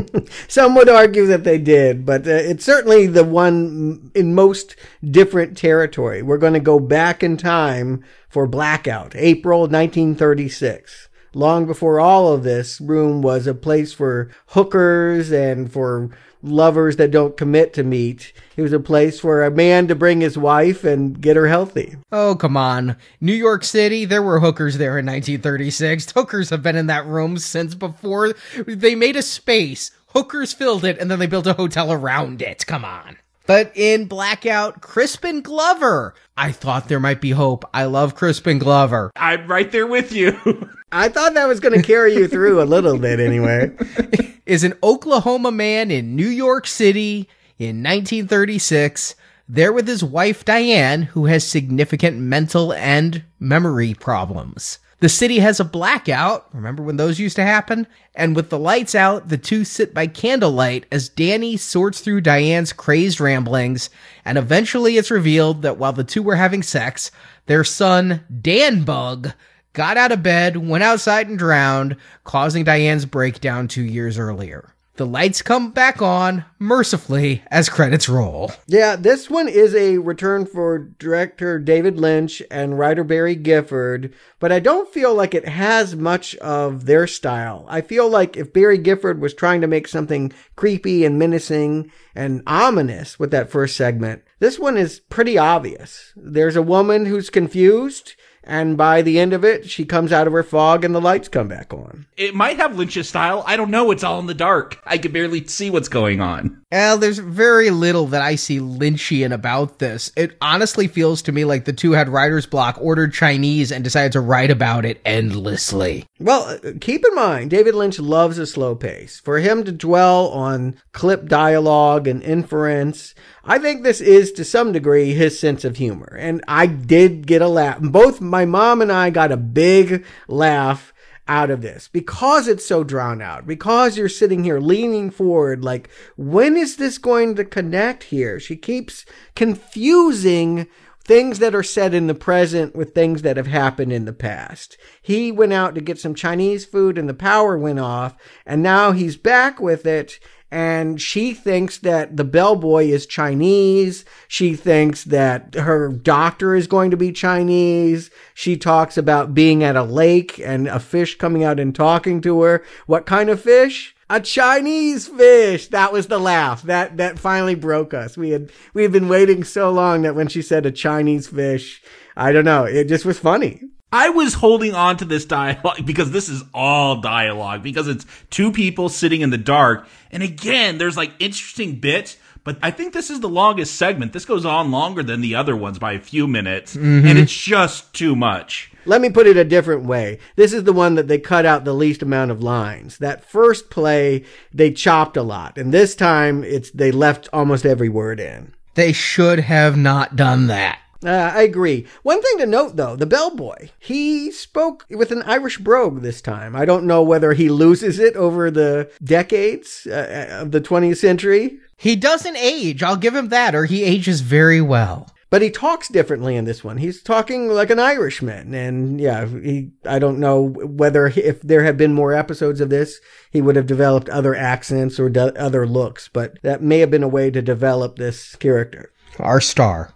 [0.48, 5.56] Some would argue that they did, but uh, it's certainly the one in most different
[5.56, 6.22] territory.
[6.22, 11.08] We're going to go back in time for Blackout, April 1936.
[11.32, 16.10] Long before all of this, Room was a place for hookers and for
[16.44, 18.32] lovers that don't commit to meet.
[18.56, 21.96] It was a place for a man to bring his wife and get her healthy.
[22.12, 22.96] Oh, come on.
[23.20, 26.12] New York City, there were hookers there in 1936.
[26.12, 28.34] Hookers have been in that room since before
[28.66, 29.90] they made a space.
[30.08, 32.66] Hookers filled it and then they built a hotel around it.
[32.66, 33.16] Come on.
[33.46, 36.14] But in Blackout, Crispin Glover.
[36.36, 37.64] I thought there might be hope.
[37.74, 39.10] I love Crispin Glover.
[39.16, 40.38] I'm right there with you.
[40.92, 43.70] I thought that was going to carry you through a little bit anyway.
[44.46, 47.28] Is an Oklahoma man in New York City
[47.58, 49.14] in 1936,
[49.48, 54.78] there with his wife Diane, who has significant mental and memory problems.
[55.04, 56.46] The city has a blackout.
[56.54, 57.86] Remember when those used to happen?
[58.14, 62.72] And with the lights out, the two sit by candlelight as Danny sorts through Diane's
[62.72, 63.90] crazed ramblings,
[64.24, 67.10] and eventually it's revealed that while the two were having sex,
[67.44, 69.32] their son, Dan Bug,
[69.74, 74.73] got out of bed, went outside and drowned, causing Diane's breakdown two years earlier.
[74.96, 78.52] The lights come back on, mercifully, as credits roll.
[78.68, 84.52] Yeah, this one is a return for director David Lynch and writer Barry Gifford, but
[84.52, 87.66] I don't feel like it has much of their style.
[87.68, 92.44] I feel like if Barry Gifford was trying to make something creepy and menacing and
[92.46, 96.12] ominous with that first segment, this one is pretty obvious.
[96.14, 98.14] There's a woman who's confused,
[98.46, 101.28] and by the end of it, she comes out of her fog and the lights
[101.28, 102.06] come back on.
[102.16, 103.42] it might have Lynch's style.
[103.46, 103.90] I don't know.
[103.90, 104.80] It's all in the dark.
[104.84, 106.62] I can barely see what's going on.
[106.74, 110.10] Well, there's very little that I see Lynchian about this.
[110.16, 114.10] It honestly feels to me like the two had writer's block, ordered Chinese, and decided
[114.10, 116.04] to write about it endlessly.
[116.18, 119.20] Well, uh, keep in mind, David Lynch loves a slow pace.
[119.20, 123.14] For him to dwell on clip dialogue and inference,
[123.44, 126.16] I think this is to some degree his sense of humor.
[126.18, 127.78] And I did get a laugh.
[127.78, 130.92] Both my mom and I got a big laugh
[131.26, 135.88] out of this because it's so drawn out, because you're sitting here leaning forward, like,
[136.16, 138.38] when is this going to connect here?
[138.38, 139.04] She keeps
[139.34, 140.66] confusing
[141.04, 144.78] things that are said in the present with things that have happened in the past.
[145.02, 148.16] He went out to get some Chinese food and the power went off,
[148.46, 150.18] and now he's back with it
[150.54, 154.04] and she thinks that the bellboy is Chinese.
[154.28, 158.08] She thinks that her doctor is going to be Chinese.
[158.34, 162.42] She talks about being at a lake and a fish coming out and talking to
[162.42, 162.64] her.
[162.86, 163.96] What kind of fish?
[164.08, 165.66] A Chinese fish.
[165.66, 166.62] That was the laugh.
[166.62, 168.16] That that finally broke us.
[168.16, 171.82] We had we had been waiting so long that when she said a Chinese fish,
[172.16, 173.60] I don't know, it just was funny.
[173.94, 178.50] I was holding on to this dialogue because this is all dialogue because it's two
[178.50, 179.86] people sitting in the dark.
[180.10, 184.12] And again, there's like interesting bits, but I think this is the longest segment.
[184.12, 187.06] This goes on longer than the other ones by a few minutes, mm-hmm.
[187.06, 188.72] and it's just too much.
[188.84, 190.18] Let me put it a different way.
[190.34, 192.98] This is the one that they cut out the least amount of lines.
[192.98, 197.88] That first play, they chopped a lot, and this time it's they left almost every
[197.88, 198.54] word in.
[198.74, 200.80] They should have not done that.
[201.04, 201.86] Uh, I agree.
[202.02, 206.56] One thing to note, though, the bellboy, he spoke with an Irish brogue this time.
[206.56, 210.96] I don't know whether he loses it over the decades uh, uh of the 20th
[210.96, 211.58] century.
[211.76, 215.10] He doesn't age, I'll give him that, or he ages very well.
[215.34, 216.76] But he talks differently in this one.
[216.76, 218.54] He's talking like an Irishman.
[218.54, 223.00] And yeah, he, I don't know whether if there had been more episodes of this,
[223.32, 227.02] he would have developed other accents or do- other looks, but that may have been
[227.02, 228.92] a way to develop this character.
[229.18, 229.92] Our star.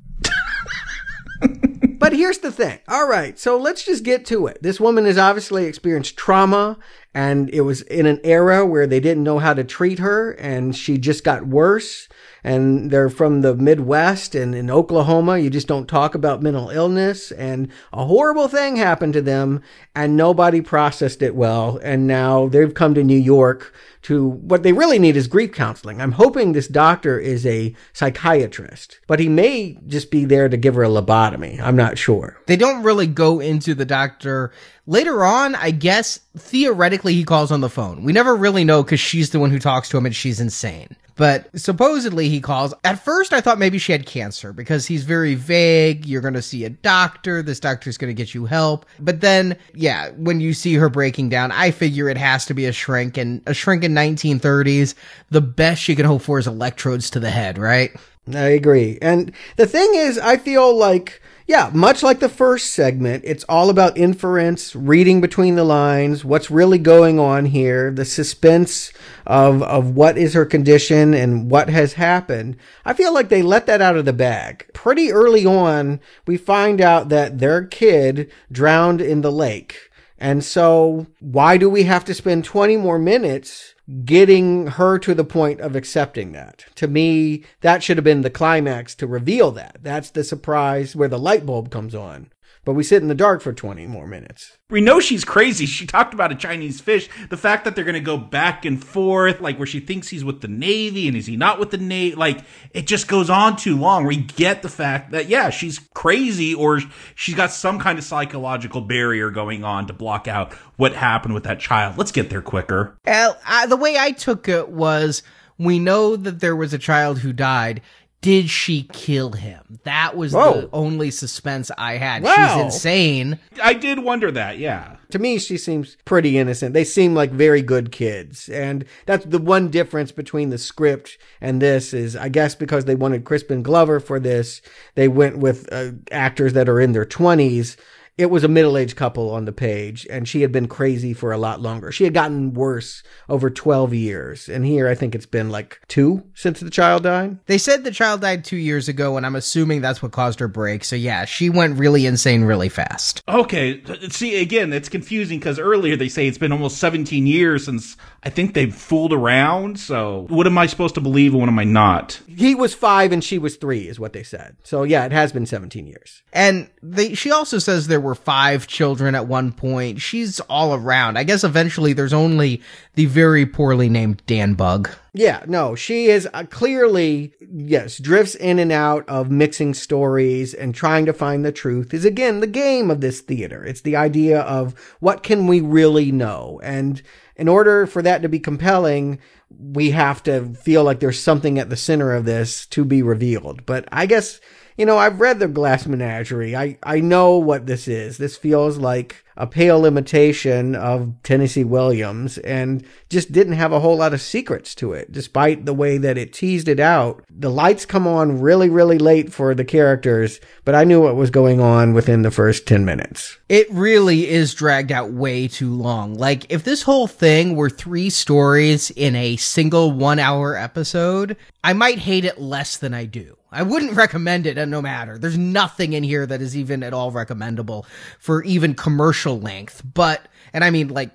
[1.98, 2.78] But here's the thing.
[2.88, 4.62] All right, so let's just get to it.
[4.62, 6.78] This woman has obviously experienced trauma,
[7.14, 10.74] and it was in an era where they didn't know how to treat her, and
[10.76, 12.08] she just got worse.
[12.48, 17.30] And they're from the Midwest, and in Oklahoma, you just don't talk about mental illness.
[17.30, 19.60] And a horrible thing happened to them,
[19.94, 21.78] and nobody processed it well.
[21.82, 26.00] And now they've come to New York to what they really need is grief counseling.
[26.00, 30.74] I'm hoping this doctor is a psychiatrist, but he may just be there to give
[30.76, 31.60] her a lobotomy.
[31.60, 32.40] I'm not sure.
[32.46, 34.52] They don't really go into the doctor.
[34.86, 38.04] Later on, I guess theoretically he calls on the phone.
[38.04, 40.96] We never really know because she's the one who talks to him and she's insane.
[41.18, 42.72] But supposedly he calls.
[42.84, 46.06] At first, I thought maybe she had cancer because he's very vague.
[46.06, 47.42] You're going to see a doctor.
[47.42, 48.86] This doctor's going to get you help.
[49.00, 52.66] But then, yeah, when you see her breaking down, I figure it has to be
[52.66, 53.18] a shrink.
[53.18, 54.94] And a shrink in 1930s,
[55.30, 57.90] the best she can hope for is electrodes to the head, right?
[58.32, 58.98] I agree.
[59.02, 63.70] And the thing is, I feel like yeah, much like the first segment, it's all
[63.70, 68.92] about inference, reading between the lines, what's really going on here, the suspense
[69.26, 72.58] of of what is her condition and what has happened.
[72.84, 74.66] I feel like they let that out of the bag.
[74.74, 79.88] Pretty early on, we find out that their kid drowned in the lake.
[80.18, 83.74] And so, why do we have to spend 20 more minutes
[84.04, 86.66] getting her to the point of accepting that.
[86.76, 89.78] To me, that should have been the climax to reveal that.
[89.82, 92.30] That's the surprise where the light bulb comes on
[92.64, 94.58] but we sit in the dark for 20 more minutes.
[94.70, 95.66] We know she's crazy.
[95.66, 97.08] She talked about a Chinese fish.
[97.30, 100.24] The fact that they're going to go back and forth, like where she thinks he's
[100.24, 103.56] with the Navy and is he not with the Navy, like it just goes on
[103.56, 104.04] too long.
[104.04, 106.80] We get the fact that, yeah, she's crazy or
[107.14, 111.44] she's got some kind of psychological barrier going on to block out what happened with
[111.44, 111.96] that child.
[111.96, 112.98] Let's get there quicker.
[113.06, 115.22] Uh, the way I took it was
[115.58, 117.82] we know that there was a child who died
[118.20, 119.78] did she kill him?
[119.84, 120.62] That was Whoa.
[120.62, 122.22] the only suspense I had.
[122.22, 122.34] Wow.
[122.34, 123.38] She's insane.
[123.62, 124.96] I did wonder that, yeah.
[125.10, 126.74] To me, she seems pretty innocent.
[126.74, 128.48] They seem like very good kids.
[128.48, 132.96] And that's the one difference between the script and this is, I guess, because they
[132.96, 134.62] wanted Crispin Glover for this,
[134.96, 137.76] they went with uh, actors that are in their 20s
[138.18, 141.38] it was a middle-aged couple on the page and she had been crazy for a
[141.38, 141.92] lot longer.
[141.92, 146.24] She had gotten worse over 12 years and here i think it's been like two
[146.34, 147.38] since the child died.
[147.46, 150.48] They said the child died two years ago and i'm assuming that's what caused her
[150.48, 150.84] break.
[150.84, 153.22] So yeah she went really insane really fast.
[153.28, 157.96] Okay see again it's confusing because earlier they say it's been almost 17 years since
[158.22, 161.58] i think they've fooled around so what am i supposed to believe and what am
[161.58, 165.04] i not he was five and she was three is what they said so yeah
[165.04, 169.26] it has been 17 years and they, she also says there were five children at
[169.26, 170.00] one point.
[170.00, 171.16] She's all around.
[171.16, 172.62] I guess eventually there's only
[172.94, 174.90] the very poorly named Dan Bug.
[175.14, 180.74] Yeah, no, she is uh, clearly, yes, drifts in and out of mixing stories and
[180.74, 183.64] trying to find the truth is again the game of this theater.
[183.64, 186.60] It's the idea of what can we really know?
[186.62, 187.02] And
[187.38, 189.20] in order for that to be compelling,
[189.58, 193.64] we have to feel like there's something at the center of this to be revealed.
[193.64, 194.40] But I guess,
[194.78, 196.54] you know, I've read the Glass Menagerie.
[196.54, 198.16] I, I know what this is.
[198.16, 203.96] This feels like a pale imitation of Tennessee Williams and just didn't have a whole
[203.96, 207.24] lot of secrets to it, despite the way that it teased it out.
[207.28, 211.30] The lights come on really, really late for the characters, but I knew what was
[211.30, 213.36] going on within the first 10 minutes.
[213.48, 216.14] It really is dragged out way too long.
[216.14, 221.72] Like, if this whole thing were three stories in a single one hour episode, I
[221.72, 223.37] might hate it less than I do.
[223.50, 225.18] I wouldn't recommend it uh, no matter.
[225.18, 227.86] There's nothing in here that is even at all recommendable
[228.18, 229.82] for even commercial length.
[229.94, 231.10] But, and I mean like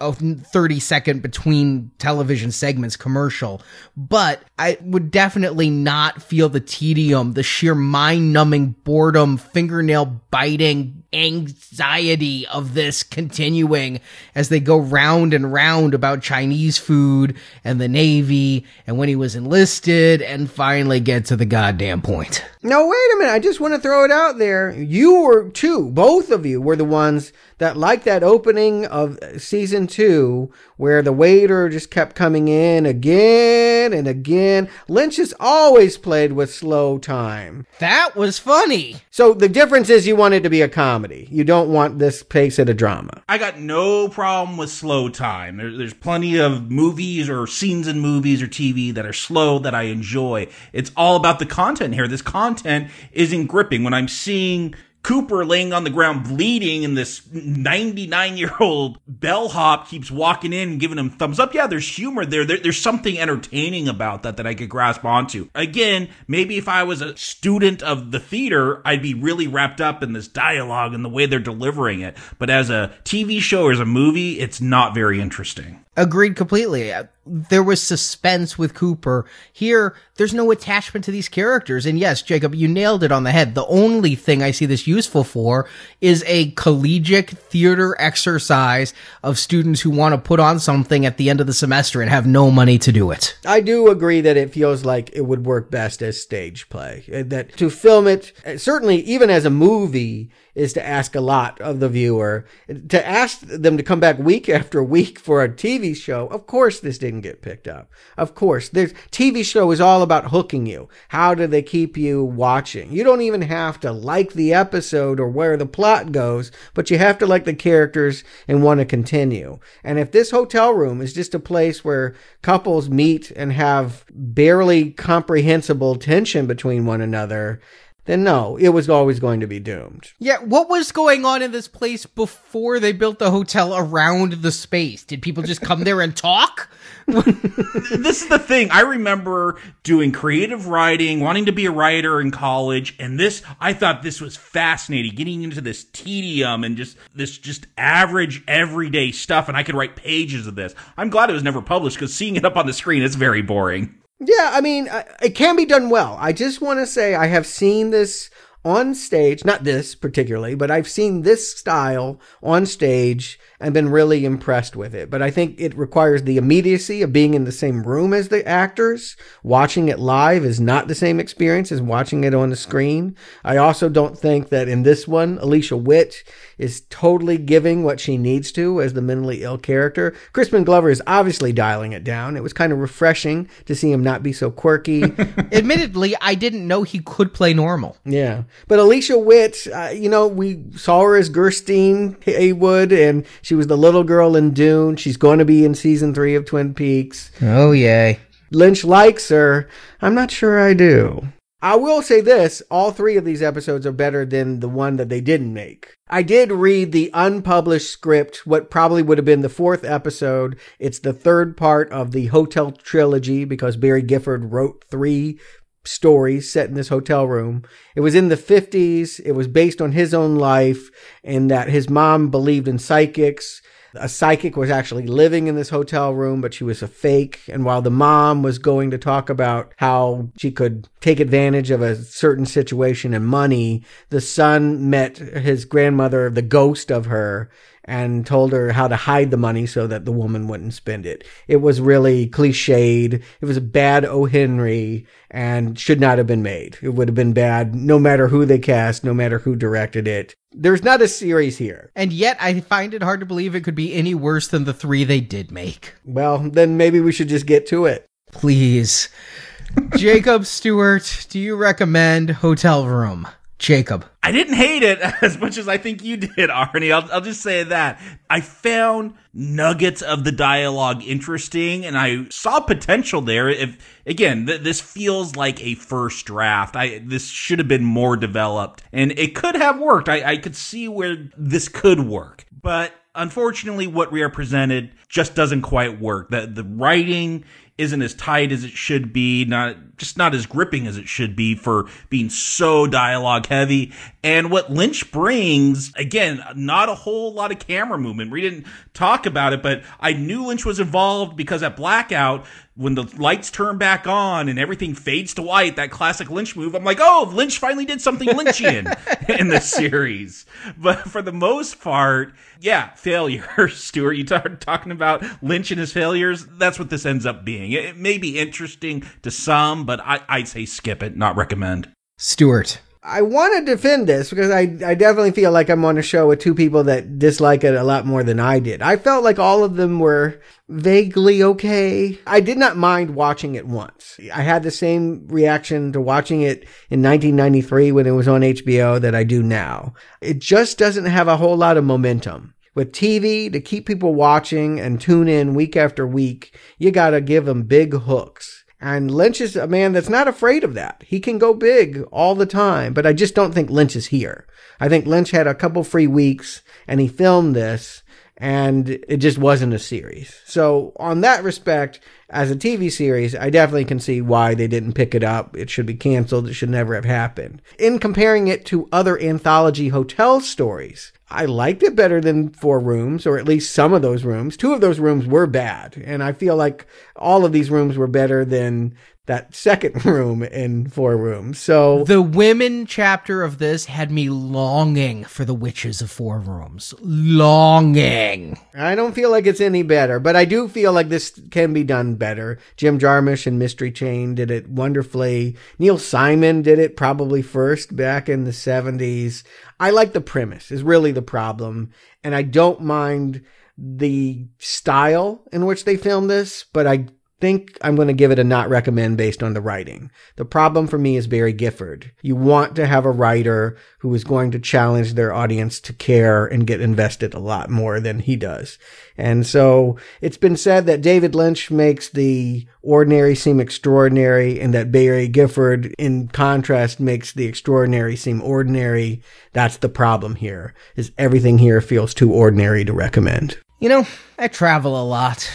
[0.00, 3.62] a 30 second between television segments commercial,
[3.96, 11.04] but I would definitely not feel the tedium, the sheer mind numbing boredom, fingernail biting
[11.12, 14.00] anxiety of this continuing
[14.34, 19.16] as they go round and round about Chinese food and the Navy and when he
[19.16, 22.44] was enlisted and finally get to the goddamn point.
[22.62, 23.32] No, wait a minute.
[23.32, 24.70] I just want to throw it out there.
[24.72, 29.86] You were two, both of you were the ones that liked that opening of season
[29.86, 34.70] two where the waiter just kept coming in again and again.
[34.88, 37.66] Lynch has always played with slow time.
[37.80, 38.96] That was funny.
[39.10, 41.28] So the difference is you want it to be a comedy.
[41.30, 43.22] You don't want this pace at a drama.
[43.28, 45.56] I got no problem with slow time.
[45.58, 49.74] There, there's plenty of movies or scenes in movies or TV that are slow that
[49.74, 50.46] I enjoy.
[50.72, 52.08] It's all about the content here.
[52.08, 53.82] This content isn't gripping.
[53.82, 54.74] When I'm seeing
[55.08, 60.72] Cooper laying on the ground bleeding and this 99 year old bellhop keeps walking in
[60.72, 61.54] and giving him thumbs up.
[61.54, 62.44] Yeah, there's humor there.
[62.44, 62.58] there.
[62.58, 65.48] There's something entertaining about that that I could grasp onto.
[65.54, 70.02] Again, maybe if I was a student of the theater, I'd be really wrapped up
[70.02, 72.14] in this dialogue and the way they're delivering it.
[72.38, 75.86] But as a TV show or as a movie, it's not very interesting.
[75.96, 76.92] Agreed completely.
[77.28, 79.26] There was suspense with Cooper.
[79.52, 81.86] Here, there's no attachment to these characters.
[81.86, 83.54] And yes, Jacob, you nailed it on the head.
[83.54, 85.68] The only thing I see this useful for
[86.00, 91.30] is a collegiate theater exercise of students who want to put on something at the
[91.30, 93.38] end of the semester and have no money to do it.
[93.46, 97.04] I do agree that it feels like it would work best as stage play.
[97.08, 101.60] That to film it, uh, certainly even as a movie, is to ask a lot
[101.60, 102.44] of the viewer.
[102.88, 106.80] To ask them to come back week after week for a TV show, of course
[106.80, 107.90] this didn't get picked up.
[108.16, 110.88] Of course, there's TV show is all about hooking you.
[111.08, 112.92] How do they keep you watching?
[112.92, 116.98] You don't even have to like the episode or where the plot goes, but you
[116.98, 119.60] have to like the characters and want to continue.
[119.84, 124.90] And if this hotel room is just a place where couples meet and have barely
[124.90, 127.60] comprehensible tension between one another,
[128.08, 130.12] then no, it was always going to be doomed.
[130.18, 134.50] Yeah, what was going on in this place before they built the hotel around the
[134.50, 135.04] space?
[135.04, 136.70] Did people just come there and talk?
[137.06, 138.70] this is the thing.
[138.70, 143.74] I remember doing creative writing, wanting to be a writer in college, and this, I
[143.74, 149.48] thought this was fascinating, getting into this tedium and just this just average everyday stuff,
[149.48, 150.74] and I could write pages of this.
[150.96, 153.42] I'm glad it was never published because seeing it up on the screen is very
[153.42, 153.97] boring.
[154.20, 154.88] Yeah, I mean,
[155.22, 156.16] it can be done well.
[156.20, 158.30] I just want to say I have seen this
[158.64, 164.24] on stage, not this particularly, but I've seen this style on stage and been really
[164.24, 165.10] impressed with it.
[165.10, 168.46] But I think it requires the immediacy of being in the same room as the
[168.46, 169.16] actors.
[169.42, 173.16] Watching it live is not the same experience as watching it on the screen.
[173.44, 176.24] I also don't think that in this one, Alicia Witt
[176.58, 180.14] is totally giving what she needs to as the mentally ill character.
[180.32, 182.36] Crispin Glover is obviously dialing it down.
[182.36, 185.02] It was kind of refreshing to see him not be so quirky.
[185.52, 187.96] Admittedly, I didn't know he could play normal.
[188.04, 188.42] Yeah.
[188.66, 193.66] But Alicia Witt, uh, you know, we saw her as Gersten Hayward and she was
[193.66, 194.96] the little girl in Dune.
[194.96, 197.30] She's going to be in season three of Twin Peaks.
[197.42, 198.20] Oh, yay.
[198.50, 199.68] Lynch likes her.
[200.00, 201.28] I'm not sure I do.
[201.60, 205.08] I will say this all three of these episodes are better than the one that
[205.08, 205.96] they didn't make.
[206.08, 210.56] I did read the unpublished script, what probably would have been the fourth episode.
[210.78, 215.40] It's the third part of the Hotel trilogy because Barry Gifford wrote three
[215.88, 217.64] stories set in this hotel room.
[217.96, 219.20] It was in the 50s.
[219.24, 220.90] It was based on his own life
[221.24, 223.62] and that his mom believed in psychics.
[223.94, 227.40] a psychic was actually living in this hotel room, but she was a fake.
[227.48, 231.80] And while the mom was going to talk about how she could take advantage of
[231.80, 237.50] a certain situation and money, the son met his grandmother, the ghost of her,
[237.88, 241.24] and told her how to hide the money so that the woman wouldn't spend it.
[241.48, 243.14] It was really cliched.
[243.14, 244.26] It was a bad O.
[244.26, 246.76] Henry and should not have been made.
[246.82, 250.34] It would have been bad no matter who they cast, no matter who directed it.
[250.52, 251.90] There's not a series here.
[251.96, 254.74] And yet I find it hard to believe it could be any worse than the
[254.74, 255.94] three they did make.
[256.04, 258.06] Well, then maybe we should just get to it.
[258.32, 259.08] Please.
[259.96, 263.28] Jacob Stewart, do you recommend Hotel Room?
[263.58, 264.06] Jacob.
[264.22, 266.92] I didn't hate it as much as I think you did, Arnie.
[266.92, 268.00] I'll, I'll just say that.
[268.30, 273.48] I found nuggets of the dialogue interesting and I saw potential there.
[273.48, 276.76] If, again, th- this feels like a first draft.
[276.76, 280.08] I, this should have been more developed and it could have worked.
[280.08, 285.34] I, I could see where this could work, but unfortunately what we are presented just
[285.34, 286.30] doesn't quite work.
[286.30, 287.44] The, the writing
[287.76, 291.36] isn't as tight as it should be, not just not as gripping as it should
[291.36, 293.92] be for being so dialogue heavy.
[294.22, 298.30] And what Lynch brings, again, not a whole lot of camera movement.
[298.30, 302.46] We didn't talk about it, but I knew Lynch was involved because at Blackout,
[302.78, 306.76] when the lights turn back on and everything fades to white, that classic Lynch move,
[306.76, 308.96] I'm like, oh, Lynch finally did something Lynchian
[309.40, 310.46] in this series.
[310.76, 313.68] But for the most part, yeah, failure.
[313.68, 316.46] Stuart, you start talking about Lynch and his failures.
[316.46, 317.72] That's what this ends up being.
[317.72, 321.90] It may be interesting to some, but I, I'd say skip it, not recommend.
[322.18, 322.82] Stuart.
[323.02, 326.28] I want to defend this because I, I definitely feel like I'm on a show
[326.28, 328.82] with two people that dislike it a lot more than I did.
[328.82, 332.18] I felt like all of them were vaguely okay.
[332.26, 334.20] I did not mind watching it once.
[334.30, 339.00] I had the same reaction to watching it in 1993 when it was on HBO
[339.00, 339.94] that I do now.
[340.20, 342.52] It just doesn't have a whole lot of momentum.
[342.74, 347.46] With TV, to keep people watching and tune in week after week, you gotta give
[347.46, 348.64] them big hooks.
[348.80, 351.02] And Lynch is a man that's not afraid of that.
[351.06, 354.46] He can go big all the time, but I just don't think Lynch is here.
[354.78, 358.02] I think Lynch had a couple free weeks and he filmed this
[358.36, 360.40] and it just wasn't a series.
[360.44, 361.98] So on that respect,
[362.30, 365.56] as a TV series, I definitely can see why they didn't pick it up.
[365.56, 366.48] It should be canceled.
[366.48, 367.60] It should never have happened.
[367.78, 373.26] In comparing it to other anthology hotel stories, I liked it better than Four Rooms,
[373.26, 374.56] or at least some of those rooms.
[374.56, 378.06] Two of those rooms were bad, and I feel like all of these rooms were
[378.06, 378.94] better than
[379.28, 381.58] that second room in Four Rooms.
[381.58, 386.92] So the women chapter of this had me longing for the Witches of Four Rooms.
[387.00, 388.58] Longing.
[388.74, 391.84] I don't feel like it's any better, but I do feel like this can be
[391.84, 392.58] done better.
[392.76, 395.56] Jim Jarmusch and Mystery Train did it wonderfully.
[395.78, 399.44] Neil Simon did it probably first back in the 70s.
[399.78, 401.90] I like the premise is really the problem.
[402.24, 403.44] And I don't mind
[403.76, 407.06] the style in which they filmed this, but I
[407.40, 410.10] think I'm going to give it a not recommend based on the writing.
[410.36, 412.10] The problem for me is Barry Gifford.
[412.20, 416.46] You want to have a writer who is going to challenge their audience to care
[416.46, 418.78] and get invested a lot more than he does.
[419.16, 424.90] And so it's been said that David Lynch makes the ordinary seem extraordinary and that
[424.90, 429.22] Barry Gifford in contrast makes the extraordinary seem ordinary.
[429.52, 433.58] That's the problem here is everything here feels too ordinary to recommend.
[433.80, 434.06] You know,
[434.38, 435.48] I travel a lot.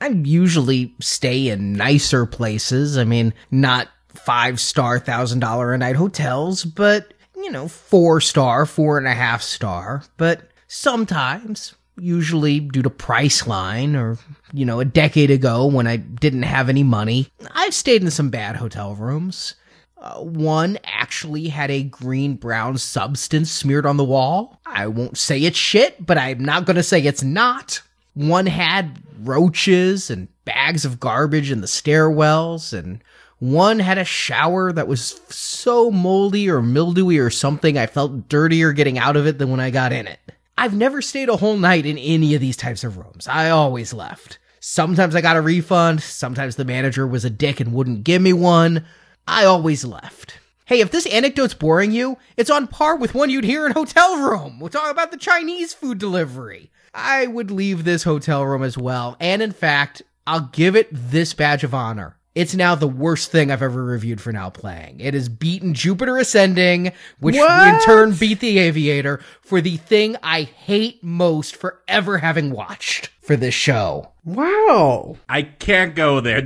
[0.00, 2.98] I usually stay in nicer places.
[2.98, 8.66] I mean, not five star, thousand dollar a night hotels, but, you know, four star,
[8.66, 10.04] four and a half star.
[10.16, 14.18] But sometimes, usually due to Priceline or,
[14.52, 18.30] you know, a decade ago when I didn't have any money, I've stayed in some
[18.30, 19.54] bad hotel rooms.
[19.98, 24.60] Uh, one actually had a green brown substance smeared on the wall.
[24.66, 27.80] I won't say it's shit, but I'm not gonna say it's not.
[28.12, 33.02] One had roaches and bags of garbage in the stairwells, and
[33.38, 38.72] one had a shower that was so moldy or mildewy or something I felt dirtier
[38.72, 40.20] getting out of it than when I got in it.
[40.58, 43.28] I've never stayed a whole night in any of these types of rooms.
[43.28, 44.38] I always left.
[44.58, 48.32] Sometimes I got a refund, sometimes the manager was a dick and wouldn't give me
[48.32, 48.86] one.
[49.28, 50.38] I always left.
[50.64, 53.74] Hey, if this anecdote's boring you, it's on par with one you'd hear in a
[53.74, 54.58] hotel room.
[54.58, 56.72] We'll talk about the Chinese food delivery.
[56.96, 59.16] I would leave this hotel room as well.
[59.20, 62.16] And in fact, I'll give it this badge of honor.
[62.34, 65.00] It's now the worst thing I've ever reviewed for now playing.
[65.00, 67.68] It has beaten Jupiter Ascending, which What?
[67.74, 73.08] in turn beat The Aviator for the thing I hate most for ever having watched
[73.22, 74.12] for this show.
[74.24, 75.16] Wow.
[75.30, 76.44] I can't go there.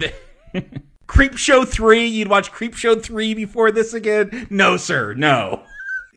[1.09, 4.46] Creepshow 3, you'd watch Creepshow 3 before this again?
[4.48, 5.64] No, sir, no.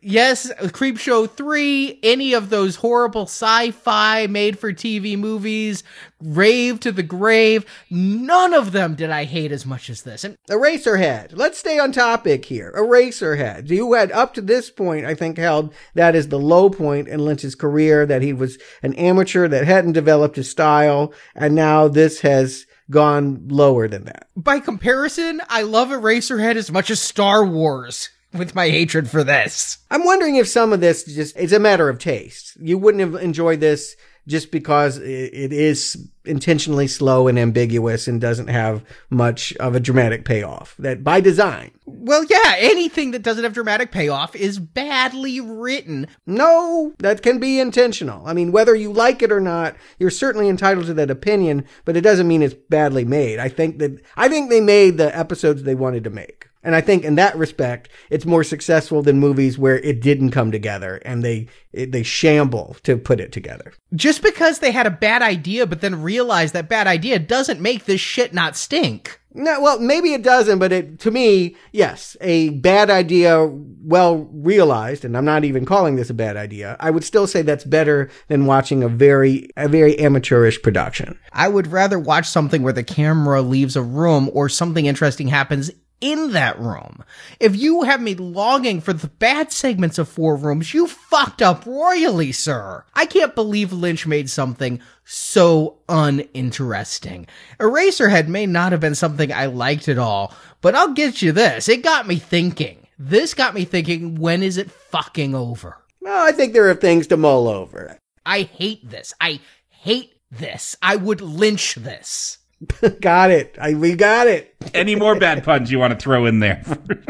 [0.06, 5.82] Yes, Creepshow 3, any of those horrible sci-fi made for TV movies,
[6.20, 10.22] Rave to the Grave, none of them did I hate as much as this.
[10.22, 11.30] And Eraserhead.
[11.32, 12.70] Let's stay on topic here.
[12.76, 13.70] Eraserhead.
[13.70, 17.24] You had up to this point, I think, held that is the low point in
[17.24, 22.20] Lynch's career, that he was an amateur that hadn't developed his style, and now this
[22.20, 24.28] has gone lower than that.
[24.36, 29.78] by comparison, I love Eraserhead as much as Star Wars with my hatred for this.
[29.90, 32.56] I'm wondering if some of this just it's a matter of taste.
[32.60, 38.48] You wouldn't have enjoyed this just because it is intentionally slow and ambiguous and doesn't
[38.48, 40.74] have much of a dramatic payoff.
[40.78, 41.72] That by design.
[41.84, 46.06] Well, yeah, anything that doesn't have dramatic payoff is badly written.
[46.26, 48.26] No, that can be intentional.
[48.26, 51.96] I mean, whether you like it or not, you're certainly entitled to that opinion, but
[51.96, 53.38] it doesn't mean it's badly made.
[53.38, 56.48] I think that I think they made the episodes they wanted to make.
[56.64, 60.50] And I think in that respect, it's more successful than movies where it didn't come
[60.50, 63.74] together and they they shamble to put it together.
[63.94, 67.84] Just because they had a bad idea, but then realized that bad idea doesn't make
[67.84, 69.20] this shit not stink.
[69.36, 75.04] No, well, maybe it doesn't, but it to me, yes, a bad idea, well realized,
[75.04, 76.76] and I'm not even calling this a bad idea.
[76.78, 81.18] I would still say that's better than watching a very a very amateurish production.
[81.32, 85.72] I would rather watch something where the camera leaves a room or something interesting happens
[86.04, 87.02] in that room.
[87.40, 91.64] If you have me longing for the bad segments of Four Rooms, you fucked up
[91.64, 92.84] royally, sir.
[92.94, 97.26] I can't believe Lynch made something so uninteresting.
[97.58, 101.70] Eraserhead may not have been something I liked at all, but I'll get you this.
[101.70, 102.86] It got me thinking.
[102.98, 105.78] This got me thinking, when is it fucking over?
[106.02, 107.98] Well, I think there are things to mull over.
[108.26, 109.14] I hate this.
[109.22, 109.40] I
[109.70, 110.76] hate this.
[110.82, 112.38] I would lynch this.
[113.00, 113.56] got it.
[113.60, 114.54] I, we got it.
[114.72, 116.62] Any more bad puns you want to throw in there?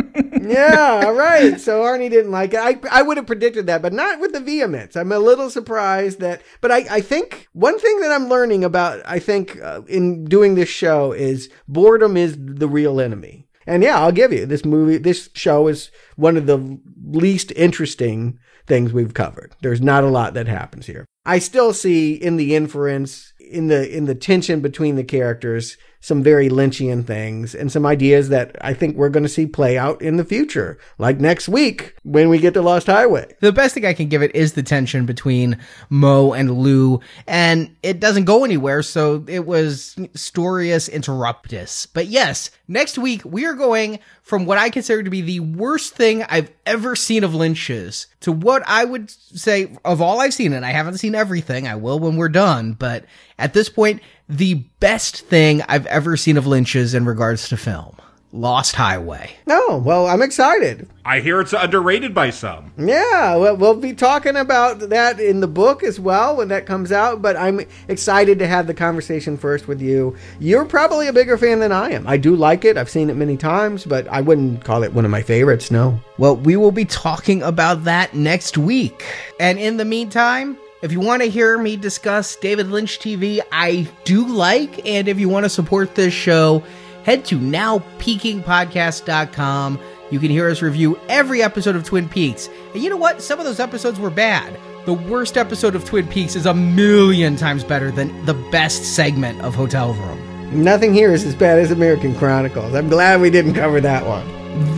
[0.45, 1.59] Yeah, all right.
[1.59, 2.61] So Arnie didn't like it.
[2.61, 4.95] I, I would have predicted that, but not with the vehemence.
[4.95, 9.01] I'm a little surprised that, but I, I think one thing that I'm learning about,
[9.07, 13.49] I think, uh, in doing this show is boredom is the real enemy.
[13.67, 18.39] And yeah, I'll give you this movie, this show is one of the least interesting
[18.67, 19.55] things we've covered.
[19.63, 21.07] There's not a lot that happens here.
[21.27, 26.23] I still see in the inference, in the in the tension between the characters, some
[26.23, 30.03] very Lynchian things and some ideas that I think we're going to see play out
[30.03, 33.35] in the future, like next week when we get to Lost Highway.
[33.41, 37.75] The best thing I can give it is the tension between Mo and Lou, and
[37.83, 41.87] it doesn't go anywhere, so it was storius interruptus.
[41.91, 45.95] But yes, next week we are going from what I consider to be the worst
[45.95, 50.53] thing I've ever seen of Lynch's to what I would say of all I've seen,
[50.53, 53.07] and I haven't seen everything, I will when we're done, but
[53.39, 57.97] at this point, the best thing I've ever seen of Lynch's in regards to film.
[58.35, 59.31] Lost Highway.
[59.47, 60.89] No, well, I'm excited.
[61.05, 62.73] I hear it's underrated by some.
[62.77, 66.91] Yeah, well, we'll be talking about that in the book as well when that comes
[66.91, 67.23] out.
[67.23, 70.17] But I'm excited to have the conversation first with you.
[70.41, 72.09] You're probably a bigger fan than I am.
[72.09, 72.77] I do like it.
[72.77, 75.71] I've seen it many times, but I wouldn't call it one of my favorites.
[75.71, 76.01] No.
[76.19, 79.05] Well, we will be talking about that next week.
[79.39, 83.89] And in the meantime, if you want to hear me discuss David Lynch TV, I
[84.05, 86.63] do like, and if you want to support this show,
[87.05, 89.81] head to nowpeakingpodcast.com.
[90.11, 92.51] You can hear us review every episode of Twin Peaks.
[92.75, 93.23] And you know what?
[93.23, 94.61] Some of those episodes were bad.
[94.85, 99.41] The worst episode of Twin Peaks is a million times better than the best segment
[99.41, 100.63] of Hotel Room.
[100.63, 102.75] Nothing here is as bad as American Chronicles.
[102.75, 104.29] I'm glad we didn't cover that one.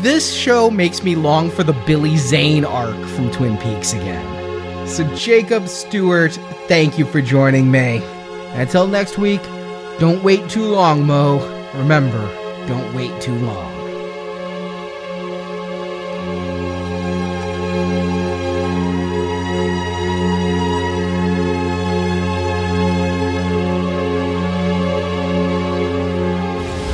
[0.03, 4.36] This show makes me long for the Billy Zane arc from Twin Peaks again.
[4.87, 6.33] So, Jacob Stewart,
[6.69, 8.01] thank you for joining me.
[8.55, 9.43] Until next week,
[9.99, 11.39] don't wait too long, Mo.
[11.75, 12.21] Remember,
[12.67, 13.73] don't wait too long.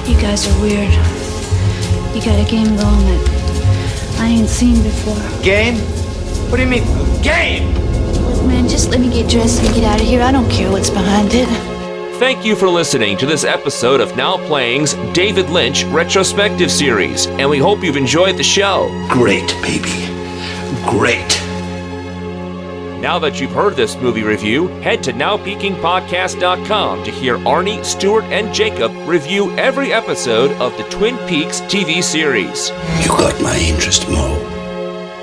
[0.09, 0.91] You guys are weird.
[2.17, 5.43] You got a game going that I ain't seen before.
[5.43, 5.77] Game?
[6.51, 7.82] What do you mean, game?
[8.63, 10.23] Look, man, just let me get dressed and get out of here.
[10.23, 11.49] I don't care what's behind it.
[12.19, 17.51] Thank you for listening to this episode of Now Playing's David Lynch Retrospective Series, and
[17.51, 18.89] we hope you've enjoyed the show.
[19.09, 20.07] Great, baby.
[20.87, 21.41] Great.
[23.01, 28.55] Now that you've heard this movie review, head to NowPeakingPodcast.com to hear Arnie, Stewart, and
[28.55, 32.71] Jacob review every episode of the Twin Peaks TV series.
[33.03, 34.52] You got my interest, Mo.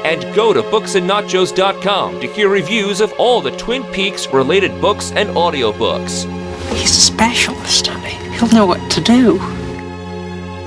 [0.06, 5.30] And go to booksandnachos.com to hear reviews of all the Twin Peaks related books and
[5.30, 6.26] audiobooks.
[6.74, 8.16] He's a specialist, honey.
[8.38, 9.38] He'll know what to do.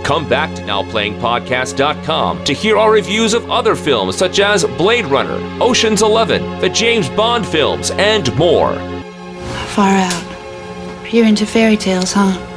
[0.04, 5.38] Come back to NowPlayingPodcast.com to hear our reviews of other films such as Blade Runner,
[5.62, 8.74] Ocean's Eleven, the James Bond films, and more.
[9.68, 10.28] Far out.
[11.12, 12.51] You're into fairy tales, huh?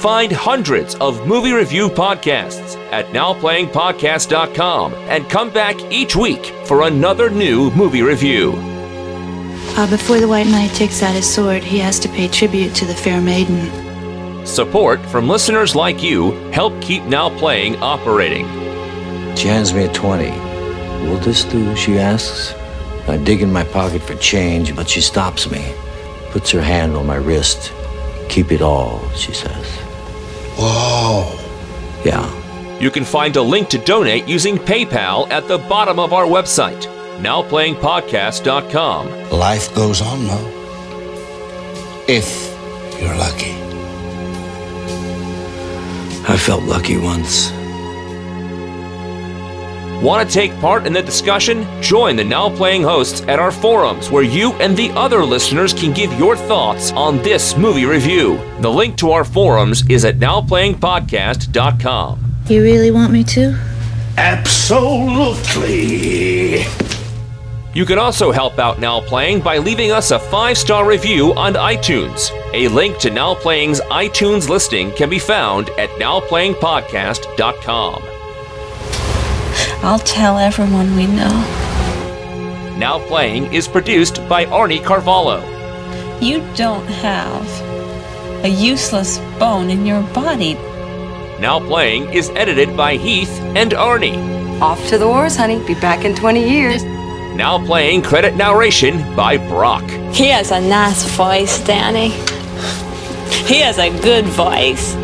[0.00, 7.28] Find hundreds of movie review podcasts at NowPlayingPodcast.com and come back each week for another
[7.28, 8.54] new movie review.
[9.76, 12.86] Uh, before the White Knight takes out his sword, he has to pay tribute to
[12.86, 14.46] the fair maiden.
[14.46, 18.46] Support from listeners like you help keep Now Playing operating.
[19.36, 20.30] She hands me a 20.
[21.10, 21.76] Will this do?
[21.76, 22.54] She asks.
[23.06, 25.74] I dig in my pocket for change, but she stops me,
[26.30, 27.70] puts her hand on my wrist.
[28.30, 29.59] Keep it all, she says.
[30.60, 31.24] Whoa.
[32.04, 32.28] Yeah.
[32.78, 36.82] You can find a link to donate using PayPal at the bottom of our website,
[37.18, 39.30] nowplayingpodcast.com.
[39.30, 40.38] Life goes on, Mo.
[42.08, 42.50] If
[43.00, 43.56] you're lucky.
[46.28, 47.50] I felt lucky once.
[50.02, 51.66] Want to take part in the discussion?
[51.82, 55.92] Join the Now Playing hosts at our forums where you and the other listeners can
[55.92, 58.40] give your thoughts on this movie review.
[58.60, 62.34] The link to our forums is at nowplayingpodcast.com.
[62.48, 63.54] You really want me to?
[64.16, 66.64] Absolutely.
[67.74, 71.52] You can also help out Now Playing by leaving us a five star review on
[71.52, 72.30] iTunes.
[72.54, 78.09] A link to Now Playing's iTunes listing can be found at nowplayingpodcast.com.
[79.82, 81.30] I'll tell everyone we know.
[82.76, 85.40] Now Playing is produced by Arnie Carvalho.
[86.20, 87.46] You don't have
[88.44, 90.54] a useless bone in your body.
[91.40, 94.60] Now Playing is edited by Heath and Arnie.
[94.60, 95.64] Off to the wars, honey.
[95.66, 96.84] Be back in 20 years.
[97.34, 99.88] Now Playing credit narration by Brock.
[100.12, 102.10] He has a nice voice, Danny.
[103.46, 104.94] He has a good voice.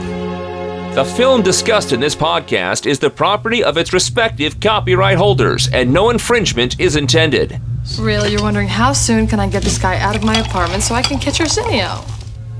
[0.97, 5.93] The film discussed in this podcast is the property of its respective copyright holders, and
[5.93, 7.60] no infringement is intended.
[7.98, 10.94] Really, you're wondering how soon can I get this guy out of my apartment so
[10.94, 12.02] I can catch Arsenio?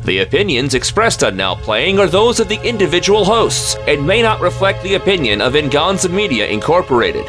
[0.05, 4.43] The opinions expressed on Now Playing are those of the individual hosts and may not
[4.43, 7.25] reflect the opinion of Venganza Media Incorporated.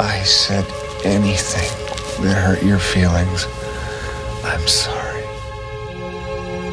[0.00, 0.64] I said
[1.04, 1.68] anything
[2.24, 3.46] that hurt your feelings.
[4.42, 5.05] I'm sorry.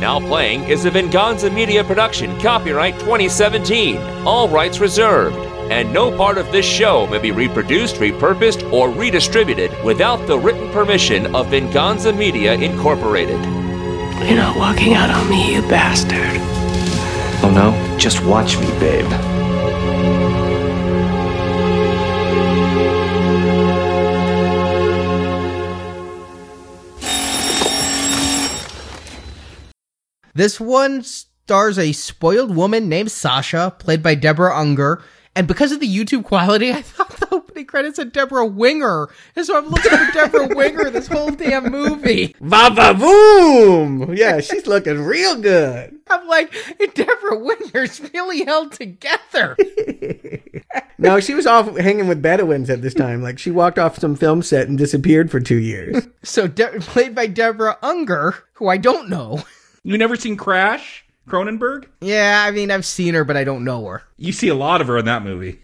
[0.03, 5.37] Now Playing is a Venganza Media production, copyright 2017, all rights reserved.
[5.71, 10.69] And no part of this show may be reproduced, repurposed, or redistributed without the written
[10.73, 13.39] permission of Venganza Media Incorporated.
[14.27, 16.35] You're not walking out on me, you bastard.
[17.41, 17.97] Oh no?
[17.97, 19.32] Just watch me, babe.
[30.33, 35.01] This one stars a spoiled woman named Sasha, played by Deborah Unger.
[35.35, 39.09] And because of the YouTube quality, I thought the opening credits said Deborah Winger.
[39.35, 42.35] And so I'm looking for Deborah Winger this whole damn movie.
[42.39, 44.13] Va va boom!
[44.15, 45.95] Yeah, she's looking real good.
[46.07, 46.53] I'm like,
[46.93, 49.55] Deborah Winger's really held together.
[50.97, 53.21] no, she was off hanging with Bedouins at this time.
[53.23, 56.07] Like she walked off some film set and disappeared for two years.
[56.21, 59.43] so De- played by Deborah Unger, who I don't know.
[59.85, 61.03] You never seen Crash?
[61.27, 61.87] Cronenberg?
[61.99, 64.03] Yeah, I mean, I've seen her, but I don't know her.
[64.15, 65.59] You see a lot of her in that movie.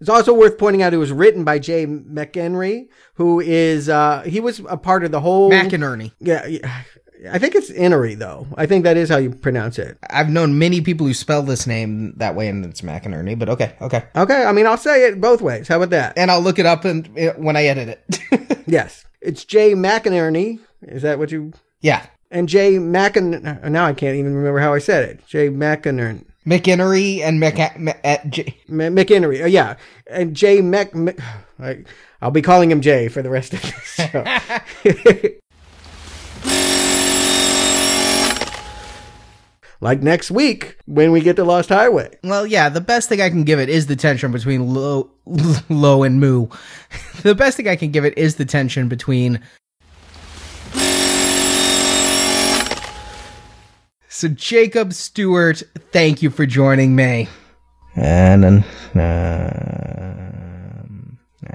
[0.00, 4.40] It's also worth pointing out it was written by Jay McEnry, who is uh he
[4.40, 6.12] was a part of the whole McInerney.
[6.20, 6.82] Yeah, yeah.
[7.30, 8.46] I think it's Innery though.
[8.56, 9.98] I think that is how you pronounce it.
[10.10, 13.38] I've known many people who spell this name that way, and it's McInerney.
[13.38, 14.44] But okay, okay, okay.
[14.44, 15.68] I mean, I'll say it both ways.
[15.68, 16.16] How about that?
[16.16, 18.62] And I'll look it up and uh, when I edit it.
[18.66, 20.60] yes, it's Jay McInerney.
[20.82, 21.52] Is that what you?
[21.80, 22.06] Yeah.
[22.30, 23.64] And Jay McIn.
[23.64, 25.26] Uh, now I can't even remember how I said it.
[25.26, 26.24] Jay McInerney.
[26.46, 29.42] McInnery and Mc, at uh, J- McInnery.
[29.42, 29.76] Oh, yeah.
[30.08, 30.92] And Jay Mc.
[30.94, 31.20] Mc
[31.60, 31.84] I,
[32.20, 35.36] I'll be calling him Jay for the rest of this
[39.82, 42.16] like next week when we get to Lost Highway.
[42.22, 45.10] Well, yeah, the best thing I can give it is the tension between Low,
[45.68, 46.46] Lo and Moo.
[47.22, 49.40] the best thing I can give it is the tension between.
[54.08, 57.28] So, Jacob Stewart, thank you for joining me.
[57.96, 58.64] And then,
[58.94, 60.82] uh,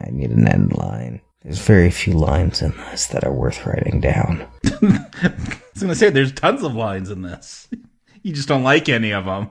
[0.05, 1.21] I need an end line.
[1.43, 4.45] There's very few lines in this that are worth writing down.
[4.65, 5.31] I
[5.73, 7.69] was going to say, there's tons of lines in this.
[8.23, 9.49] You just don't like any of them.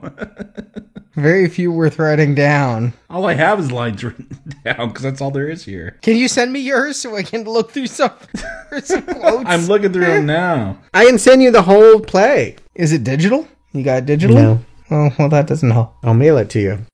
[1.15, 2.93] Very few worth writing down.
[3.09, 4.29] All I have is lines written
[4.63, 5.97] down because that's all there is here.
[6.03, 8.11] Can you send me yours so I can look through some,
[8.83, 9.49] some quotes?
[9.49, 10.77] I'm looking through them now.
[10.93, 12.55] I can send you the whole play.
[12.75, 13.47] Is it digital?
[13.73, 14.35] You got it digitally?
[14.35, 14.59] No.
[14.91, 15.95] Oh, well, that doesn't help.
[16.03, 16.85] I'll mail it to you.